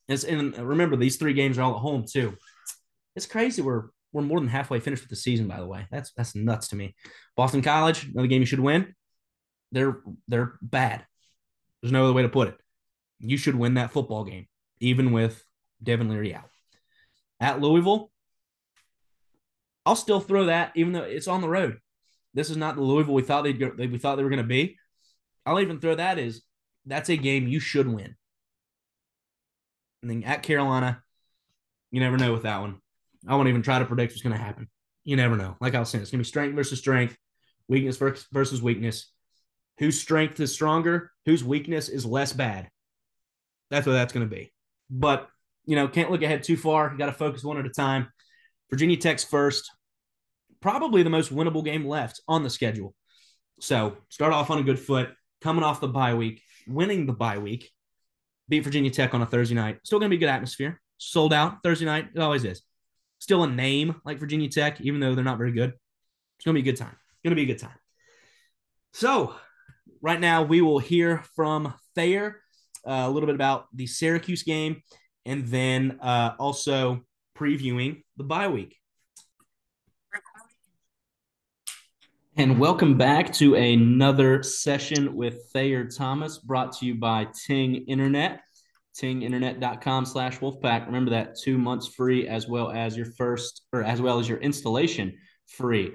It's, 0.08 0.22
and 0.24 0.56
remember, 0.56 0.96
these 0.96 1.16
three 1.16 1.32
games 1.32 1.58
are 1.58 1.62
all 1.62 1.74
at 1.74 1.80
home 1.80 2.04
too. 2.08 2.36
It's 3.16 3.26
crazy. 3.26 3.62
We're 3.62 3.84
we're 4.12 4.22
more 4.22 4.40
than 4.40 4.48
halfway 4.48 4.80
finished 4.80 5.02
with 5.02 5.10
the 5.10 5.16
season. 5.16 5.48
By 5.48 5.58
the 5.58 5.66
way, 5.66 5.86
that's 5.90 6.12
that's 6.12 6.34
nuts 6.34 6.68
to 6.68 6.76
me. 6.76 6.94
Boston 7.36 7.62
College, 7.62 8.04
another 8.04 8.28
game 8.28 8.40
you 8.40 8.46
should 8.46 8.60
win. 8.60 8.94
They're 9.72 10.00
they're 10.28 10.54
bad. 10.62 11.04
There's 11.82 11.92
no 11.92 12.04
other 12.04 12.12
way 12.12 12.22
to 12.22 12.28
put 12.28 12.48
it. 12.48 12.56
You 13.18 13.36
should 13.36 13.56
win 13.56 13.74
that 13.74 13.90
football 13.90 14.24
game, 14.24 14.46
even 14.80 15.12
with 15.12 15.44
Devin 15.82 16.08
Leary 16.08 16.34
out. 16.34 16.50
At 17.40 17.60
Louisville, 17.60 18.10
I'll 19.84 19.96
still 19.96 20.20
throw 20.20 20.46
that, 20.46 20.72
even 20.74 20.92
though 20.92 21.02
it's 21.02 21.28
on 21.28 21.40
the 21.40 21.48
road. 21.48 21.78
This 22.34 22.50
is 22.50 22.56
not 22.56 22.76
the 22.76 22.82
Louisville 22.82 23.14
we 23.14 23.22
thought 23.22 23.42
they'd 23.42 23.58
go, 23.58 23.72
we 23.76 23.98
thought 23.98 24.16
they 24.16 24.24
were 24.24 24.30
going 24.30 24.42
to 24.42 24.48
be. 24.48 24.76
I'll 25.44 25.60
even 25.60 25.80
throw 25.80 25.94
that 25.94 26.18
as 26.18 26.42
that's 26.84 27.08
a 27.08 27.16
game 27.16 27.48
you 27.48 27.60
should 27.60 27.88
win. 27.88 28.16
And 30.02 30.10
then 30.10 30.24
at 30.24 30.42
Carolina, 30.42 31.02
you 31.90 32.00
never 32.00 32.16
know 32.16 32.32
with 32.32 32.42
that 32.42 32.60
one. 32.60 32.80
I 33.26 33.34
won't 33.36 33.48
even 33.48 33.62
try 33.62 33.78
to 33.78 33.84
predict 33.84 34.12
what's 34.12 34.22
going 34.22 34.36
to 34.36 34.42
happen. 34.42 34.68
You 35.04 35.16
never 35.16 35.36
know. 35.36 35.56
Like 35.60 35.74
I 35.74 35.80
was 35.80 35.88
saying, 35.88 36.02
it's 36.02 36.10
going 36.10 36.18
to 36.18 36.24
be 36.24 36.28
strength 36.28 36.54
versus 36.54 36.78
strength, 36.78 37.16
weakness 37.68 37.96
versus 37.96 38.62
weakness. 38.62 39.10
Whose 39.78 40.00
strength 40.00 40.40
is 40.40 40.52
stronger, 40.52 41.12
whose 41.26 41.44
weakness 41.44 41.88
is 41.88 42.04
less 42.04 42.32
bad. 42.32 42.70
That's 43.70 43.86
what 43.86 43.92
that's 43.92 44.12
going 44.12 44.28
to 44.28 44.34
be. 44.34 44.52
But, 44.90 45.28
you 45.64 45.76
know, 45.76 45.88
can't 45.88 46.10
look 46.10 46.22
ahead 46.22 46.42
too 46.42 46.56
far. 46.56 46.90
You 46.90 46.98
got 46.98 47.06
to 47.06 47.12
focus 47.12 47.44
one 47.44 47.58
at 47.58 47.66
a 47.66 47.70
time. 47.70 48.08
Virginia 48.70 48.96
Tech's 48.96 49.24
first, 49.24 49.70
probably 50.60 51.02
the 51.02 51.10
most 51.10 51.32
winnable 51.32 51.64
game 51.64 51.86
left 51.86 52.20
on 52.26 52.42
the 52.42 52.50
schedule. 52.50 52.94
So 53.60 53.96
start 54.08 54.32
off 54.32 54.50
on 54.50 54.58
a 54.58 54.62
good 54.62 54.78
foot, 54.78 55.10
coming 55.40 55.64
off 55.64 55.80
the 55.80 55.88
bye 55.88 56.14
week, 56.14 56.42
winning 56.66 57.06
the 57.06 57.12
bye 57.12 57.38
week, 57.38 57.70
beat 58.48 58.64
Virginia 58.64 58.90
Tech 58.90 59.14
on 59.14 59.22
a 59.22 59.26
Thursday 59.26 59.54
night. 59.54 59.78
Still 59.84 59.98
going 59.98 60.10
to 60.10 60.14
be 60.16 60.20
good 60.20 60.28
atmosphere. 60.28 60.80
Sold 60.98 61.32
out 61.32 61.62
Thursday 61.62 61.84
night. 61.84 62.08
It 62.14 62.20
always 62.20 62.44
is. 62.44 62.62
Still 63.18 63.44
a 63.44 63.50
name 63.50 64.00
like 64.04 64.18
Virginia 64.18 64.48
Tech, 64.48 64.80
even 64.80 65.00
though 65.00 65.14
they're 65.14 65.24
not 65.24 65.38
very 65.38 65.52
good. 65.52 65.72
It's 66.36 66.44
going 66.44 66.54
to 66.54 66.62
be 66.62 66.68
a 66.68 66.72
good 66.72 66.78
time. 66.78 66.96
Going 67.24 67.34
to 67.34 67.36
be 67.36 67.50
a 67.50 67.54
good 67.54 67.60
time. 67.60 67.78
So, 68.92 69.34
right 70.00 70.20
now, 70.20 70.42
we 70.42 70.60
will 70.60 70.78
hear 70.78 71.22
from 71.34 71.74
Thayer 71.94 72.40
uh, 72.86 73.04
a 73.06 73.10
little 73.10 73.26
bit 73.26 73.34
about 73.34 73.66
the 73.74 73.86
Syracuse 73.86 74.42
game 74.42 74.82
and 75.24 75.46
then 75.46 75.98
uh, 76.00 76.34
also 76.38 77.02
previewing 77.36 78.02
the 78.16 78.24
bye 78.24 78.48
week. 78.48 78.76
And 82.38 82.60
welcome 82.60 82.98
back 82.98 83.32
to 83.34 83.54
another 83.54 84.42
session 84.42 85.16
with 85.16 85.48
Thayer 85.54 85.86
Thomas, 85.86 86.36
brought 86.36 86.76
to 86.78 86.86
you 86.86 86.94
by 86.94 87.28
Ting 87.46 87.76
Internet, 87.86 88.42
tinginternet.com 88.94 90.04
slash 90.04 90.38
wolfpack. 90.40 90.84
Remember 90.84 91.12
that 91.12 91.38
two 91.42 91.56
months 91.56 91.88
free 91.88 92.28
as 92.28 92.46
well 92.46 92.70
as 92.70 92.94
your 92.94 93.06
first 93.06 93.62
or 93.72 93.82
as 93.82 94.02
well 94.02 94.18
as 94.18 94.28
your 94.28 94.36
installation 94.38 95.16
free. 95.46 95.92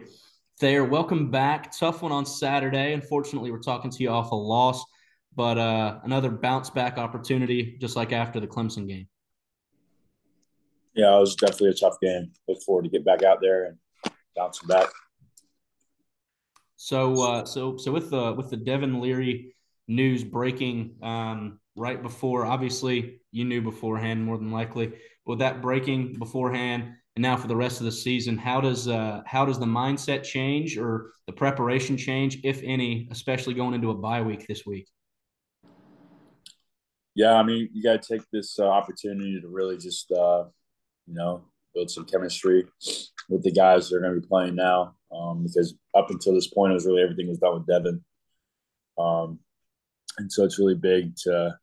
Thayer, 0.60 0.84
welcome 0.84 1.30
back. 1.30 1.72
Tough 1.78 2.02
one 2.02 2.12
on 2.12 2.26
Saturday. 2.26 2.94
Unfortunately, 2.94 3.52
we're 3.52 3.60
talking 3.60 3.92
to 3.92 4.04
you 4.04 4.10
off 4.10 4.32
a 4.32 4.36
loss, 4.36 4.84
but 5.36 5.58
uh, 5.58 6.00
another 6.04 6.30
bounce 6.30 6.70
back 6.70 6.98
opportunity, 6.98 7.78
just 7.80 7.96
like 7.96 8.12
after 8.12 8.40
the 8.40 8.48
Clemson 8.48 8.88
game. 8.88 9.08
Yeah, 10.94 11.16
it 11.16 11.20
was 11.20 11.36
definitely 11.36 11.70
a 11.70 11.74
tough 11.74 11.96
game. 12.02 12.32
Look 12.48 12.62
forward 12.64 12.84
to 12.84 12.90
get 12.90 13.06
back 13.06 13.24
out 13.24 13.40
there 13.42 13.66
and 13.66 13.78
bouncing 14.36 14.68
back. 14.68 14.90
So, 16.76 17.22
uh, 17.22 17.46
so, 17.46 17.78
so 17.78 17.92
with 17.92 18.10
the 18.10 18.34
with 18.34 18.50
the 18.50 18.58
Devin 18.58 19.00
Leary 19.00 19.56
news 19.88 20.24
breaking 20.24 20.96
um, 21.02 21.60
right 21.76 22.02
before, 22.02 22.46
obviously 22.46 23.22
you 23.32 23.46
knew 23.46 23.62
beforehand 23.62 24.26
more 24.26 24.38
than 24.38 24.52
likely. 24.52 24.94
With 25.26 25.40
that 25.40 25.62
breaking 25.62 26.14
beforehand, 26.18 26.96
and 27.16 27.24
now 27.24 27.38
for 27.38 27.48
the 27.48 27.56
rest 27.56 27.80
of 27.80 27.86
the 27.86 27.92
season, 27.92 28.38
how 28.38 28.60
does 28.60 28.88
uh, 28.88 29.22
how 29.26 29.46
does 29.46 29.60
the 29.60 29.66
mindset 29.66 30.24
change 30.24 30.78
or 30.78 31.12
the 31.28 31.34
preparation 31.34 31.96
change, 31.96 32.40
if 32.44 32.62
any, 32.64 33.08
especially 33.12 33.54
going 33.54 33.76
into 33.76 33.92
a 33.92 33.96
bye 33.96 34.22
week 34.22 34.46
this 34.48 34.66
week? 34.66 34.88
Yeah, 37.16 37.34
I 37.34 37.44
mean, 37.44 37.70
you 37.74 37.84
got 37.84 38.02
to 38.02 38.14
take 38.18 38.26
this 38.32 38.58
uh, 38.58 38.68
opportunity 38.68 39.40
to 39.42 39.48
really 39.48 39.78
just, 39.78 40.12
uh, 40.12 40.46
you 41.08 41.14
know, 41.14 41.44
build 41.74 41.90
some 41.90 42.06
chemistry 42.06 42.66
with 43.30 43.44
the 43.44 43.52
guys 43.52 43.90
that 43.90 43.98
are 43.98 44.02
going 44.02 44.16
to 44.16 44.22
be 44.22 44.28
playing 44.28 44.56
now. 44.56 44.96
Um, 45.14 45.44
because 45.44 45.76
up 45.94 46.10
until 46.10 46.34
this 46.34 46.48
point, 46.48 46.72
it 46.72 46.76
was 46.76 46.86
really 46.86 47.02
everything 47.02 47.28
was 47.28 47.40
done 47.40 47.56
with 47.56 47.68
Devin. 47.68 48.04
Um, 48.98 49.40
and 50.18 50.32
so 50.32 50.46
it's 50.46 50.60
really 50.60 50.76
big 50.76 51.16
to 51.24 51.58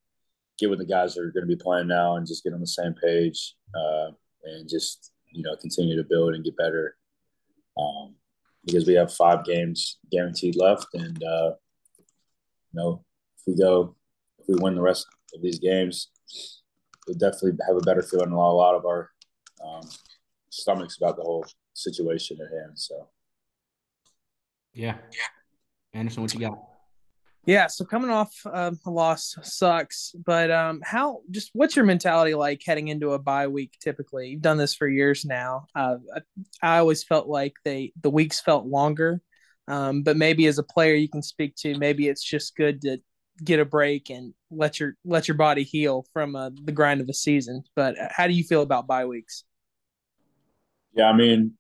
get 0.58 0.68
with 0.68 0.80
the 0.80 0.84
guys 0.84 1.14
that 1.14 1.22
are 1.22 1.32
going 1.32 1.48
to 1.48 1.56
be 1.56 1.62
playing 1.62 1.88
now 1.88 2.16
and 2.16 2.26
just 2.26 2.44
get 2.44 2.52
on 2.52 2.61
the 2.61 2.66
same 2.66 2.94
page 3.02 3.54
uh, 3.74 4.11
and 4.44 4.68
just, 4.68 5.12
you 5.32 5.42
know, 5.42 5.56
continue 5.56 5.96
to 5.96 6.08
build 6.08 6.34
and 6.34 6.44
get 6.44 6.56
better. 6.56 6.96
Um, 7.78 8.16
because 8.66 8.87
we 8.87 8.94
have 8.94 9.12
five 9.12 9.44
games 9.44 9.98
guaranteed 10.11 10.56
left. 10.56 10.88
And, 10.92 11.22
uh, 11.22 11.52
you 11.98 12.74
know, 12.74 13.04
if 13.38 13.44
we 13.46 13.56
go, 13.56 13.94
if 14.38 14.46
we 14.48 14.56
win 14.56 14.74
the 14.74 14.82
rest 14.82 15.06
of 15.35 15.43
these 15.43 15.59
games, 15.59 16.09
we'll 17.07 17.17
definitely 17.17 17.59
have 17.67 17.77
a 17.77 17.81
better 17.81 18.03
feeling 18.03 18.29
in 18.29 18.33
a 18.33 18.37
lot 18.37 18.75
of 18.75 18.85
our 18.85 19.11
um, 19.64 19.88
stomachs 20.51 20.97
about 20.97 21.17
the 21.17 21.23
whole 21.23 21.45
situation 21.75 22.38
at 22.41 22.53
hand. 22.53 22.79
So, 22.79 23.09
Yeah. 24.73 24.97
Anderson, 25.95 26.23
what 26.23 26.35
you 26.35 26.41
got? 26.41 26.59
Yeah, 27.47 27.67
so 27.67 27.87
coming 27.87 28.11
off 28.11 28.31
um, 28.53 28.79
a 28.85 28.91
loss 28.91 29.35
sucks, 29.43 30.14
but 30.27 30.51
um, 30.51 30.81
how 30.85 31.23
just 31.31 31.49
what's 31.55 31.77
your 31.77 31.87
mentality 31.87 32.35
like 32.35 32.61
heading 32.62 32.88
into 32.88 33.12
a 33.12 33.19
bye 33.19 33.47
week? 33.47 33.79
Typically, 33.83 34.29
you've 34.29 34.43
done 34.43 34.59
this 34.59 34.75
for 34.75 34.87
years 34.87 35.25
now. 35.25 35.67
Uh, 35.75 35.97
I, 36.14 36.21
I 36.75 36.79
always 36.79 37.05
felt 37.05 37.27
like 37.27 37.55
they 37.64 37.95
the 38.03 38.11
weeks 38.11 38.38
felt 38.38 38.67
longer, 38.67 39.23
um, 39.67 40.03
but 40.03 40.19
maybe 40.19 40.47
as 40.47 40.59
a 40.59 40.62
player 40.62 40.95
you 40.95 41.09
can 41.09 41.23
speak 41.23 41.57
to 41.61 41.79
maybe 41.79 42.09
it's 42.09 42.23
just 42.23 42.55
good 42.55 42.83
to 42.83 43.01
get 43.44 43.61
a 43.61 43.64
break 43.64 44.11
and 44.11 44.35
let 44.51 44.81
your 44.81 44.94
let 45.05 45.29
your 45.29 45.37
body 45.37 45.62
heal 45.62 46.07
from 46.12 46.37
uh, 46.37 46.51
the 46.64 46.72
grind 46.72 47.01
of 47.01 47.09
a 47.09 47.14
season. 47.14 47.62
But 47.77 47.96
how 48.11 48.27
do 48.27 48.33
you 48.33 48.44
feel 48.44 48.62
about 48.62 48.87
bye 48.87 49.07
weeks? 49.07 49.44
yeah, 50.98 51.09
I 51.09 51.12
mean, 51.12 51.53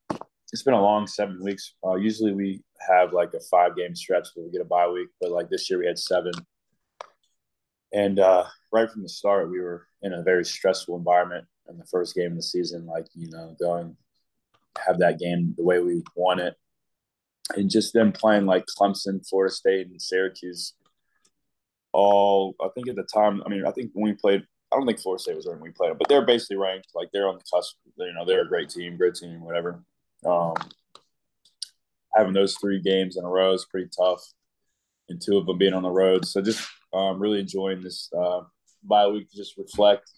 it's 0.52 0.64
been 0.64 0.74
a 0.74 0.82
long 0.82 1.06
seven 1.06 1.42
weeks. 1.42 1.74
Uh, 1.86 1.94
usually 1.94 2.32
we 2.32 2.60
have 2.88 3.12
like 3.12 3.32
a 3.34 3.40
five 3.50 3.76
game 3.76 3.94
stretch 3.94 4.28
where 4.34 4.46
we 4.46 4.52
get 4.52 4.60
a 4.60 4.64
bye 4.64 4.88
week, 4.88 5.08
but 5.20 5.30
like 5.30 5.48
this 5.48 5.70
year 5.70 5.78
we 5.78 5.86
had 5.86 5.98
seven. 5.98 6.32
And 7.92 8.18
uh, 8.18 8.44
right 8.72 8.90
from 8.90 9.02
the 9.02 9.08
start, 9.08 9.48
we 9.48 9.60
were 9.60 9.86
in 10.02 10.12
a 10.12 10.22
very 10.24 10.44
stressful 10.44 10.96
environment 10.96 11.46
in 11.68 11.78
the 11.78 11.86
first 11.86 12.16
game 12.16 12.32
of 12.32 12.36
the 12.36 12.42
season. 12.42 12.84
Like, 12.84 13.06
you 13.14 13.30
know, 13.30 13.54
going 13.60 13.96
have 14.84 14.98
that 14.98 15.20
game 15.20 15.54
the 15.56 15.64
way 15.64 15.78
we 15.78 16.02
won 16.16 16.40
it. 16.40 16.54
And 17.54 17.70
just 17.70 17.94
them 17.94 18.12
playing 18.12 18.46
like 18.46 18.66
Clemson, 18.78 19.26
Florida 19.26 19.54
State, 19.54 19.86
and 19.86 20.02
Syracuse. 20.02 20.74
All, 21.92 22.54
I 22.60 22.68
think 22.74 22.88
at 22.88 22.96
the 22.96 23.04
time, 23.04 23.42
I 23.44 23.48
mean, 23.48 23.64
I 23.66 23.70
think 23.70 23.90
when 23.94 24.04
we 24.04 24.14
played, 24.14 24.42
I 24.72 24.76
don't 24.76 24.86
think 24.86 25.00
Florida 25.00 25.22
State 25.22 25.36
was 25.36 25.46
when 25.46 25.60
we 25.60 25.70
played 25.70 25.90
them, 25.90 25.98
but 25.98 26.08
they're 26.08 26.26
basically 26.26 26.56
ranked. 26.56 26.88
Like, 26.94 27.08
they're 27.12 27.28
on 27.28 27.38
the 27.38 27.44
cusp. 27.52 27.76
You 27.96 28.12
know, 28.12 28.24
they're 28.24 28.42
a 28.42 28.48
great 28.48 28.68
team, 28.68 28.96
great 28.96 29.14
team, 29.14 29.40
whatever. 29.40 29.82
Um, 30.26 30.54
having 32.14 32.32
those 32.32 32.56
three 32.56 32.80
games 32.80 33.16
in 33.16 33.24
a 33.24 33.28
row 33.28 33.52
is 33.52 33.66
pretty 33.70 33.88
tough, 33.96 34.22
and 35.08 35.20
two 35.20 35.38
of 35.38 35.46
them 35.46 35.58
being 35.58 35.74
on 35.74 35.82
the 35.82 35.90
road. 35.90 36.26
So 36.26 36.42
just 36.42 36.68
um, 36.92 37.18
really 37.18 37.40
enjoying 37.40 37.80
this 37.80 38.10
uh, 38.16 38.42
bye 38.82 39.06
week 39.06 39.28
just 39.32 39.56
reflect, 39.56 40.10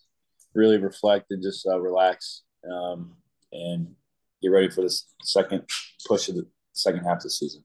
really 0.54 0.78
reflect, 0.78 1.26
and 1.30 1.42
just 1.42 1.66
uh, 1.66 1.78
relax 1.80 2.42
um, 2.70 3.16
and 3.52 3.94
get 4.42 4.48
ready 4.48 4.70
for 4.70 4.82
this 4.82 5.06
second 5.22 5.64
push 6.06 6.28
of 6.28 6.36
the 6.36 6.46
second 6.72 7.04
half 7.04 7.18
of 7.18 7.22
the 7.24 7.30
season. 7.30 7.64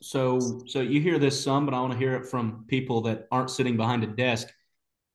So, 0.00 0.62
so 0.66 0.80
you 0.80 1.00
hear 1.00 1.18
this 1.18 1.42
some, 1.42 1.64
but 1.64 1.74
I 1.74 1.80
want 1.80 1.92
to 1.92 1.98
hear 1.98 2.14
it 2.14 2.26
from 2.26 2.64
people 2.68 3.02
that 3.02 3.26
aren't 3.32 3.50
sitting 3.50 3.76
behind 3.76 4.04
a 4.04 4.06
desk. 4.06 4.48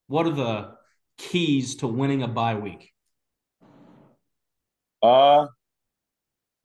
What 0.08 0.26
are 0.26 0.32
the 0.32 0.72
keys 1.17 1.76
to 1.78 1.88
winning 1.88 2.24
a 2.24 2.28
bye 2.28 2.56
week? 2.56 2.91
Uh, 5.02 5.48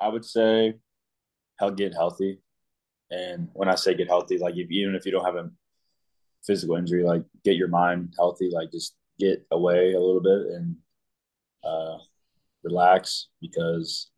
I 0.00 0.08
would 0.08 0.24
say, 0.24 0.74
hell, 1.58 1.70
get 1.70 1.94
healthy. 1.94 2.40
And 3.10 3.48
when 3.52 3.68
I 3.68 3.74
say 3.74 3.94
get 3.94 4.08
healthy, 4.08 4.38
like 4.38 4.56
if, 4.56 4.70
even 4.70 4.94
if 4.94 5.06
you 5.06 5.12
don't 5.12 5.24
have 5.24 5.36
a 5.36 5.50
physical 6.44 6.76
injury, 6.76 7.04
like 7.04 7.22
get 7.44 7.56
your 7.56 7.68
mind 7.68 8.14
healthy, 8.18 8.50
like 8.52 8.70
just 8.70 8.94
get 9.18 9.46
away 9.50 9.92
a 9.92 10.00
little 10.00 10.20
bit 10.20 10.54
and 10.54 10.76
uh, 11.64 11.98
relax 12.62 13.28
because 13.40 14.10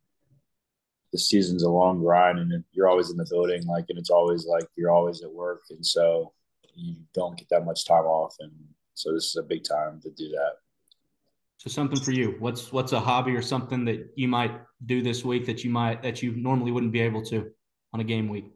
the 1.12 1.18
season's 1.18 1.62
a 1.62 1.68
long 1.68 2.00
grind 2.00 2.38
and 2.38 2.64
you're 2.72 2.88
always 2.88 3.10
in 3.10 3.16
the 3.16 3.26
building, 3.28 3.66
like, 3.66 3.86
and 3.88 3.98
it's 3.98 4.10
always 4.10 4.46
like 4.46 4.64
you're 4.76 4.90
always 4.90 5.22
at 5.22 5.32
work, 5.32 5.62
and 5.70 5.84
so 5.84 6.32
you 6.74 6.96
don't 7.14 7.36
get 7.36 7.48
that 7.50 7.64
much 7.64 7.84
time 7.84 8.04
off, 8.04 8.34
and 8.40 8.52
so 8.94 9.12
this 9.12 9.26
is 9.26 9.36
a 9.36 9.42
big 9.42 9.64
time 9.64 10.00
to 10.02 10.10
do 10.10 10.28
that. 10.28 10.52
So 11.58 11.68
something 11.68 12.00
for 12.00 12.12
you. 12.12 12.36
What's 12.38 12.72
what's 12.72 12.92
a 12.92 13.00
hobby 13.00 13.32
or 13.32 13.42
something 13.42 13.84
that 13.84 14.10
you 14.14 14.28
might 14.28 14.52
do 14.86 15.02
this 15.02 15.24
week 15.24 15.44
that 15.46 15.62
you 15.62 15.70
might 15.70 16.02
that 16.02 16.22
you 16.22 16.32
normally 16.36 16.72
wouldn't 16.72 16.92
be 16.92 17.00
able 17.00 17.22
to 17.26 17.50
on 17.92 18.00
a 18.00 18.04
game 18.04 18.28
week? 18.28 18.46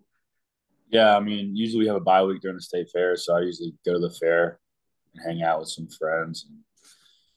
Yeah, 0.88 1.16
I 1.16 1.20
mean, 1.20 1.56
usually 1.56 1.80
we 1.80 1.86
have 1.88 1.96
a 1.96 2.00
bye 2.00 2.22
week 2.22 2.40
during 2.40 2.56
the 2.56 2.62
state 2.62 2.88
fair, 2.90 3.16
so 3.16 3.36
I 3.36 3.40
usually 3.40 3.74
go 3.84 3.94
to 3.94 3.98
the 3.98 4.14
fair 4.20 4.60
and 5.12 5.22
hang 5.26 5.42
out 5.42 5.60
with 5.60 5.68
some 5.68 5.88
friends 5.88 6.46
and 6.48 6.58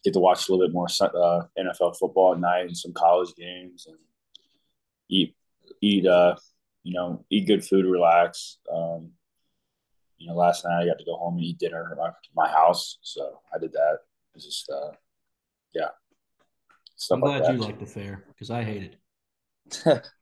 get 0.04 0.14
to 0.14 0.20
watch 0.20 0.48
a 0.48 0.52
little 0.52 0.66
bit 0.66 0.74
more 0.74 0.88
uh, 1.02 1.42
NFL 1.60 1.98
football 2.00 2.34
at 2.34 2.40
night 2.40 2.68
and 2.68 2.78
some 2.78 2.94
college 2.94 3.34
games 3.36 3.88
and 3.88 3.98
eat 5.10 5.36
eat 5.82 6.06
uh 6.06 6.36
you 6.84 6.94
know 6.94 7.26
eat 7.30 7.48
good 7.48 7.66
food, 7.66 7.86
relax. 7.86 8.58
Um, 8.72 9.12
you 10.18 10.28
know, 10.28 10.36
last 10.36 10.66
night 10.66 10.82
I 10.82 10.86
got 10.88 10.98
to 10.98 11.06
go 11.06 11.16
home 11.16 11.36
and 11.36 11.44
eat 11.44 11.60
dinner 11.60 11.90
at 11.92 11.98
my, 11.98 12.10
my 12.36 12.50
house, 12.50 12.98
so 13.02 13.40
I 13.54 13.60
did 13.60 13.74
that. 13.74 14.00
It's 14.34 14.46
just 14.46 14.70
uh, 14.70 14.92
yeah, 15.74 15.90
stuff 16.96 17.18
I'm 17.18 17.22
glad 17.22 17.44
like 17.44 17.52
you 17.52 17.58
that. 17.60 17.66
like 17.66 17.80
the 17.80 17.86
fair 17.86 18.26
because 18.30 18.50
I 18.50 18.64
hate 18.64 18.96
it. 19.84 20.10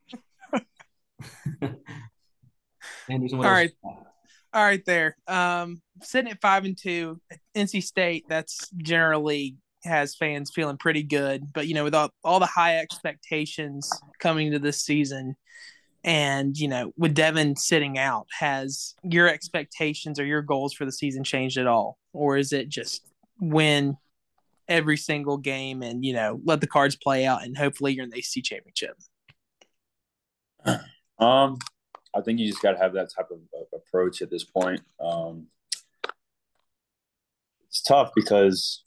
Anderson, 3.08 3.38
what 3.38 3.46
All 3.46 3.52
else? 3.52 3.60
right. 3.60 3.72
All 4.52 4.64
right, 4.64 4.84
there. 4.84 5.16
Um, 5.26 5.82
sitting 6.02 6.30
at 6.30 6.40
five 6.40 6.64
and 6.64 6.78
two, 6.78 7.20
NC 7.54 7.82
State. 7.82 8.24
That's 8.28 8.68
generally 8.70 9.56
has 9.86 10.14
fans 10.14 10.50
feeling 10.54 10.76
pretty 10.76 11.02
good. 11.02 11.52
But 11.52 11.66
you 11.66 11.74
know, 11.74 11.84
with 11.84 11.94
all, 11.94 12.10
all 12.24 12.40
the 12.40 12.46
high 12.46 12.78
expectations 12.78 13.90
coming 14.18 14.52
to 14.52 14.58
this 14.58 14.82
season, 14.82 15.36
and 16.04 16.56
you 16.56 16.68
know, 16.68 16.92
with 16.96 17.14
Devin 17.14 17.56
sitting 17.56 17.98
out, 17.98 18.26
has 18.38 18.94
your 19.02 19.28
expectations 19.28 20.20
or 20.20 20.24
your 20.24 20.42
goals 20.42 20.74
for 20.74 20.84
the 20.84 20.92
season 20.92 21.24
changed 21.24 21.58
at 21.58 21.66
all, 21.66 21.98
or 22.12 22.36
is 22.36 22.52
it 22.52 22.68
just 22.68 23.02
win 23.40 23.96
every 24.68 24.96
single 24.96 25.36
game 25.36 25.82
and 25.82 26.04
you 26.04 26.12
know 26.12 26.40
let 26.44 26.60
the 26.60 26.66
cards 26.66 26.96
play 26.96 27.24
out 27.24 27.44
and 27.44 27.56
hopefully 27.56 27.92
you're 27.92 28.04
in 28.04 28.10
the 28.10 28.18
AC 28.18 28.42
championship? 28.42 28.96
Um, 31.18 31.56
I 32.14 32.20
think 32.20 32.38
you 32.38 32.46
just 32.46 32.62
got 32.62 32.72
to 32.72 32.78
have 32.78 32.94
that 32.94 33.10
type 33.14 33.30
of 33.30 33.38
uh, 33.54 33.76
approach 33.76 34.22
at 34.22 34.30
this 34.30 34.44
point. 34.44 34.80
Um, 35.00 35.46
it's 37.68 37.82
tough 37.82 38.12
because, 38.14 38.84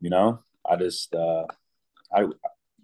you 0.00 0.10
know, 0.10 0.40
I 0.68 0.76
just, 0.76 1.14
uh, 1.14 1.44
I, 2.14 2.24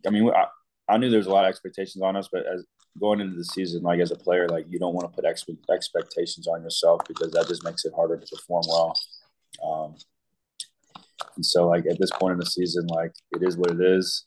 I 0.06 0.10
mean, 0.10 0.30
I, 0.30 0.46
I 0.88 0.98
knew 0.98 1.08
there 1.08 1.18
was 1.18 1.26
a 1.26 1.32
lot 1.32 1.44
of 1.44 1.48
expectations 1.48 2.02
on 2.02 2.16
us, 2.16 2.28
but 2.30 2.44
as 2.46 2.64
going 3.00 3.20
into 3.20 3.36
the 3.36 3.44
season, 3.44 3.82
like 3.82 4.00
as 4.00 4.10
a 4.10 4.16
player, 4.16 4.48
like 4.48 4.66
you 4.68 4.78
don't 4.78 4.94
want 4.94 5.10
to 5.10 5.14
put 5.14 5.24
ex- 5.24 5.46
expectations 5.70 6.46
on 6.46 6.62
yourself 6.62 7.00
because 7.08 7.32
that 7.32 7.48
just 7.48 7.64
makes 7.64 7.84
it 7.84 7.92
harder 7.94 8.16
to 8.16 8.26
perform 8.36 8.64
well. 8.68 8.94
Um, 9.64 9.94
and 11.36 11.44
so, 11.44 11.66
like 11.66 11.86
at 11.90 11.98
this 11.98 12.10
point 12.10 12.32
in 12.32 12.38
the 12.38 12.46
season, 12.46 12.86
like 12.88 13.12
it 13.32 13.42
is 13.42 13.56
what 13.56 13.70
it 13.70 13.80
is, 13.80 14.26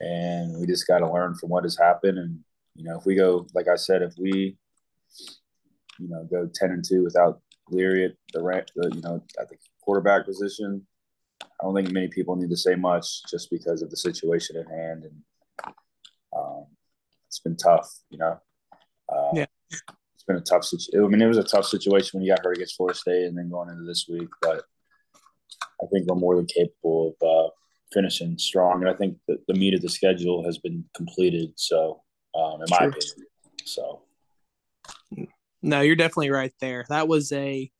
and 0.00 0.58
we 0.58 0.66
just 0.66 0.86
got 0.86 0.98
to 0.98 1.10
learn 1.10 1.34
from 1.36 1.50
what 1.50 1.64
has 1.64 1.78
happened 1.78 2.18
and 2.18 2.40
you 2.76 2.84
know, 2.84 2.98
if 2.98 3.06
we 3.06 3.14
go, 3.14 3.46
like 3.54 3.68
I 3.68 3.76
said, 3.76 4.02
if 4.02 4.12
we, 4.18 4.56
you 5.98 6.08
know, 6.08 6.26
go 6.30 6.48
ten 6.54 6.70
and 6.70 6.84
two 6.86 7.02
without 7.02 7.40
Leary 7.70 8.04
at 8.04 8.12
the 8.32 8.40
the, 8.40 8.90
you 8.94 9.00
know, 9.00 9.22
at 9.40 9.48
the 9.48 9.56
quarterback 9.80 10.26
position, 10.26 10.86
I 11.60 11.64
don't 11.64 11.74
think 11.74 11.90
many 11.90 12.08
people 12.08 12.36
need 12.36 12.50
to 12.50 12.56
say 12.56 12.74
much 12.74 13.22
just 13.30 13.50
because 13.50 13.82
of 13.82 13.90
the 13.90 13.96
situation 13.96 14.56
at 14.56 14.68
hand, 14.68 15.04
and 15.04 15.74
um, 16.36 16.66
it's 17.26 17.40
been 17.40 17.56
tough, 17.56 17.90
you 18.10 18.18
know. 18.18 18.40
Uh, 19.08 19.30
Yeah. 19.34 19.46
It's 20.14 20.24
been 20.26 20.36
a 20.36 20.40
tough 20.40 20.64
situation. 20.64 21.04
I 21.04 21.08
mean, 21.08 21.22
it 21.22 21.26
was 21.26 21.38
a 21.38 21.44
tough 21.44 21.66
situation 21.66 22.18
when 22.18 22.24
you 22.26 22.34
got 22.34 22.44
hurt 22.44 22.56
against 22.56 22.76
Florida 22.76 22.98
State, 22.98 23.24
and 23.24 23.38
then 23.38 23.48
going 23.50 23.70
into 23.70 23.84
this 23.84 24.06
week, 24.08 24.28
but 24.42 24.64
I 25.82 25.86
think 25.92 26.06
we're 26.06 26.16
more 26.16 26.36
than 26.36 26.46
capable 26.46 27.14
of 27.20 27.28
uh, 27.28 27.50
finishing 27.92 28.36
strong, 28.38 28.82
and 28.82 28.90
I 28.90 28.94
think 28.94 29.18
that 29.28 29.46
the 29.46 29.54
meat 29.54 29.74
of 29.74 29.82
the 29.82 29.88
schedule 29.88 30.44
has 30.44 30.58
been 30.58 30.84
completed. 30.94 31.52
So 31.56 32.02
um, 32.34 32.60
in 32.60 32.66
my 32.68 32.78
Sure. 32.78 32.88
opinion. 32.88 33.26
So 33.64 34.02
No, 35.62 35.80
you're 35.80 35.96
definitely 35.96 36.30
right 36.30 36.52
there. 36.60 36.84
That 36.88 37.08
was 37.08 37.32
a 37.32 37.70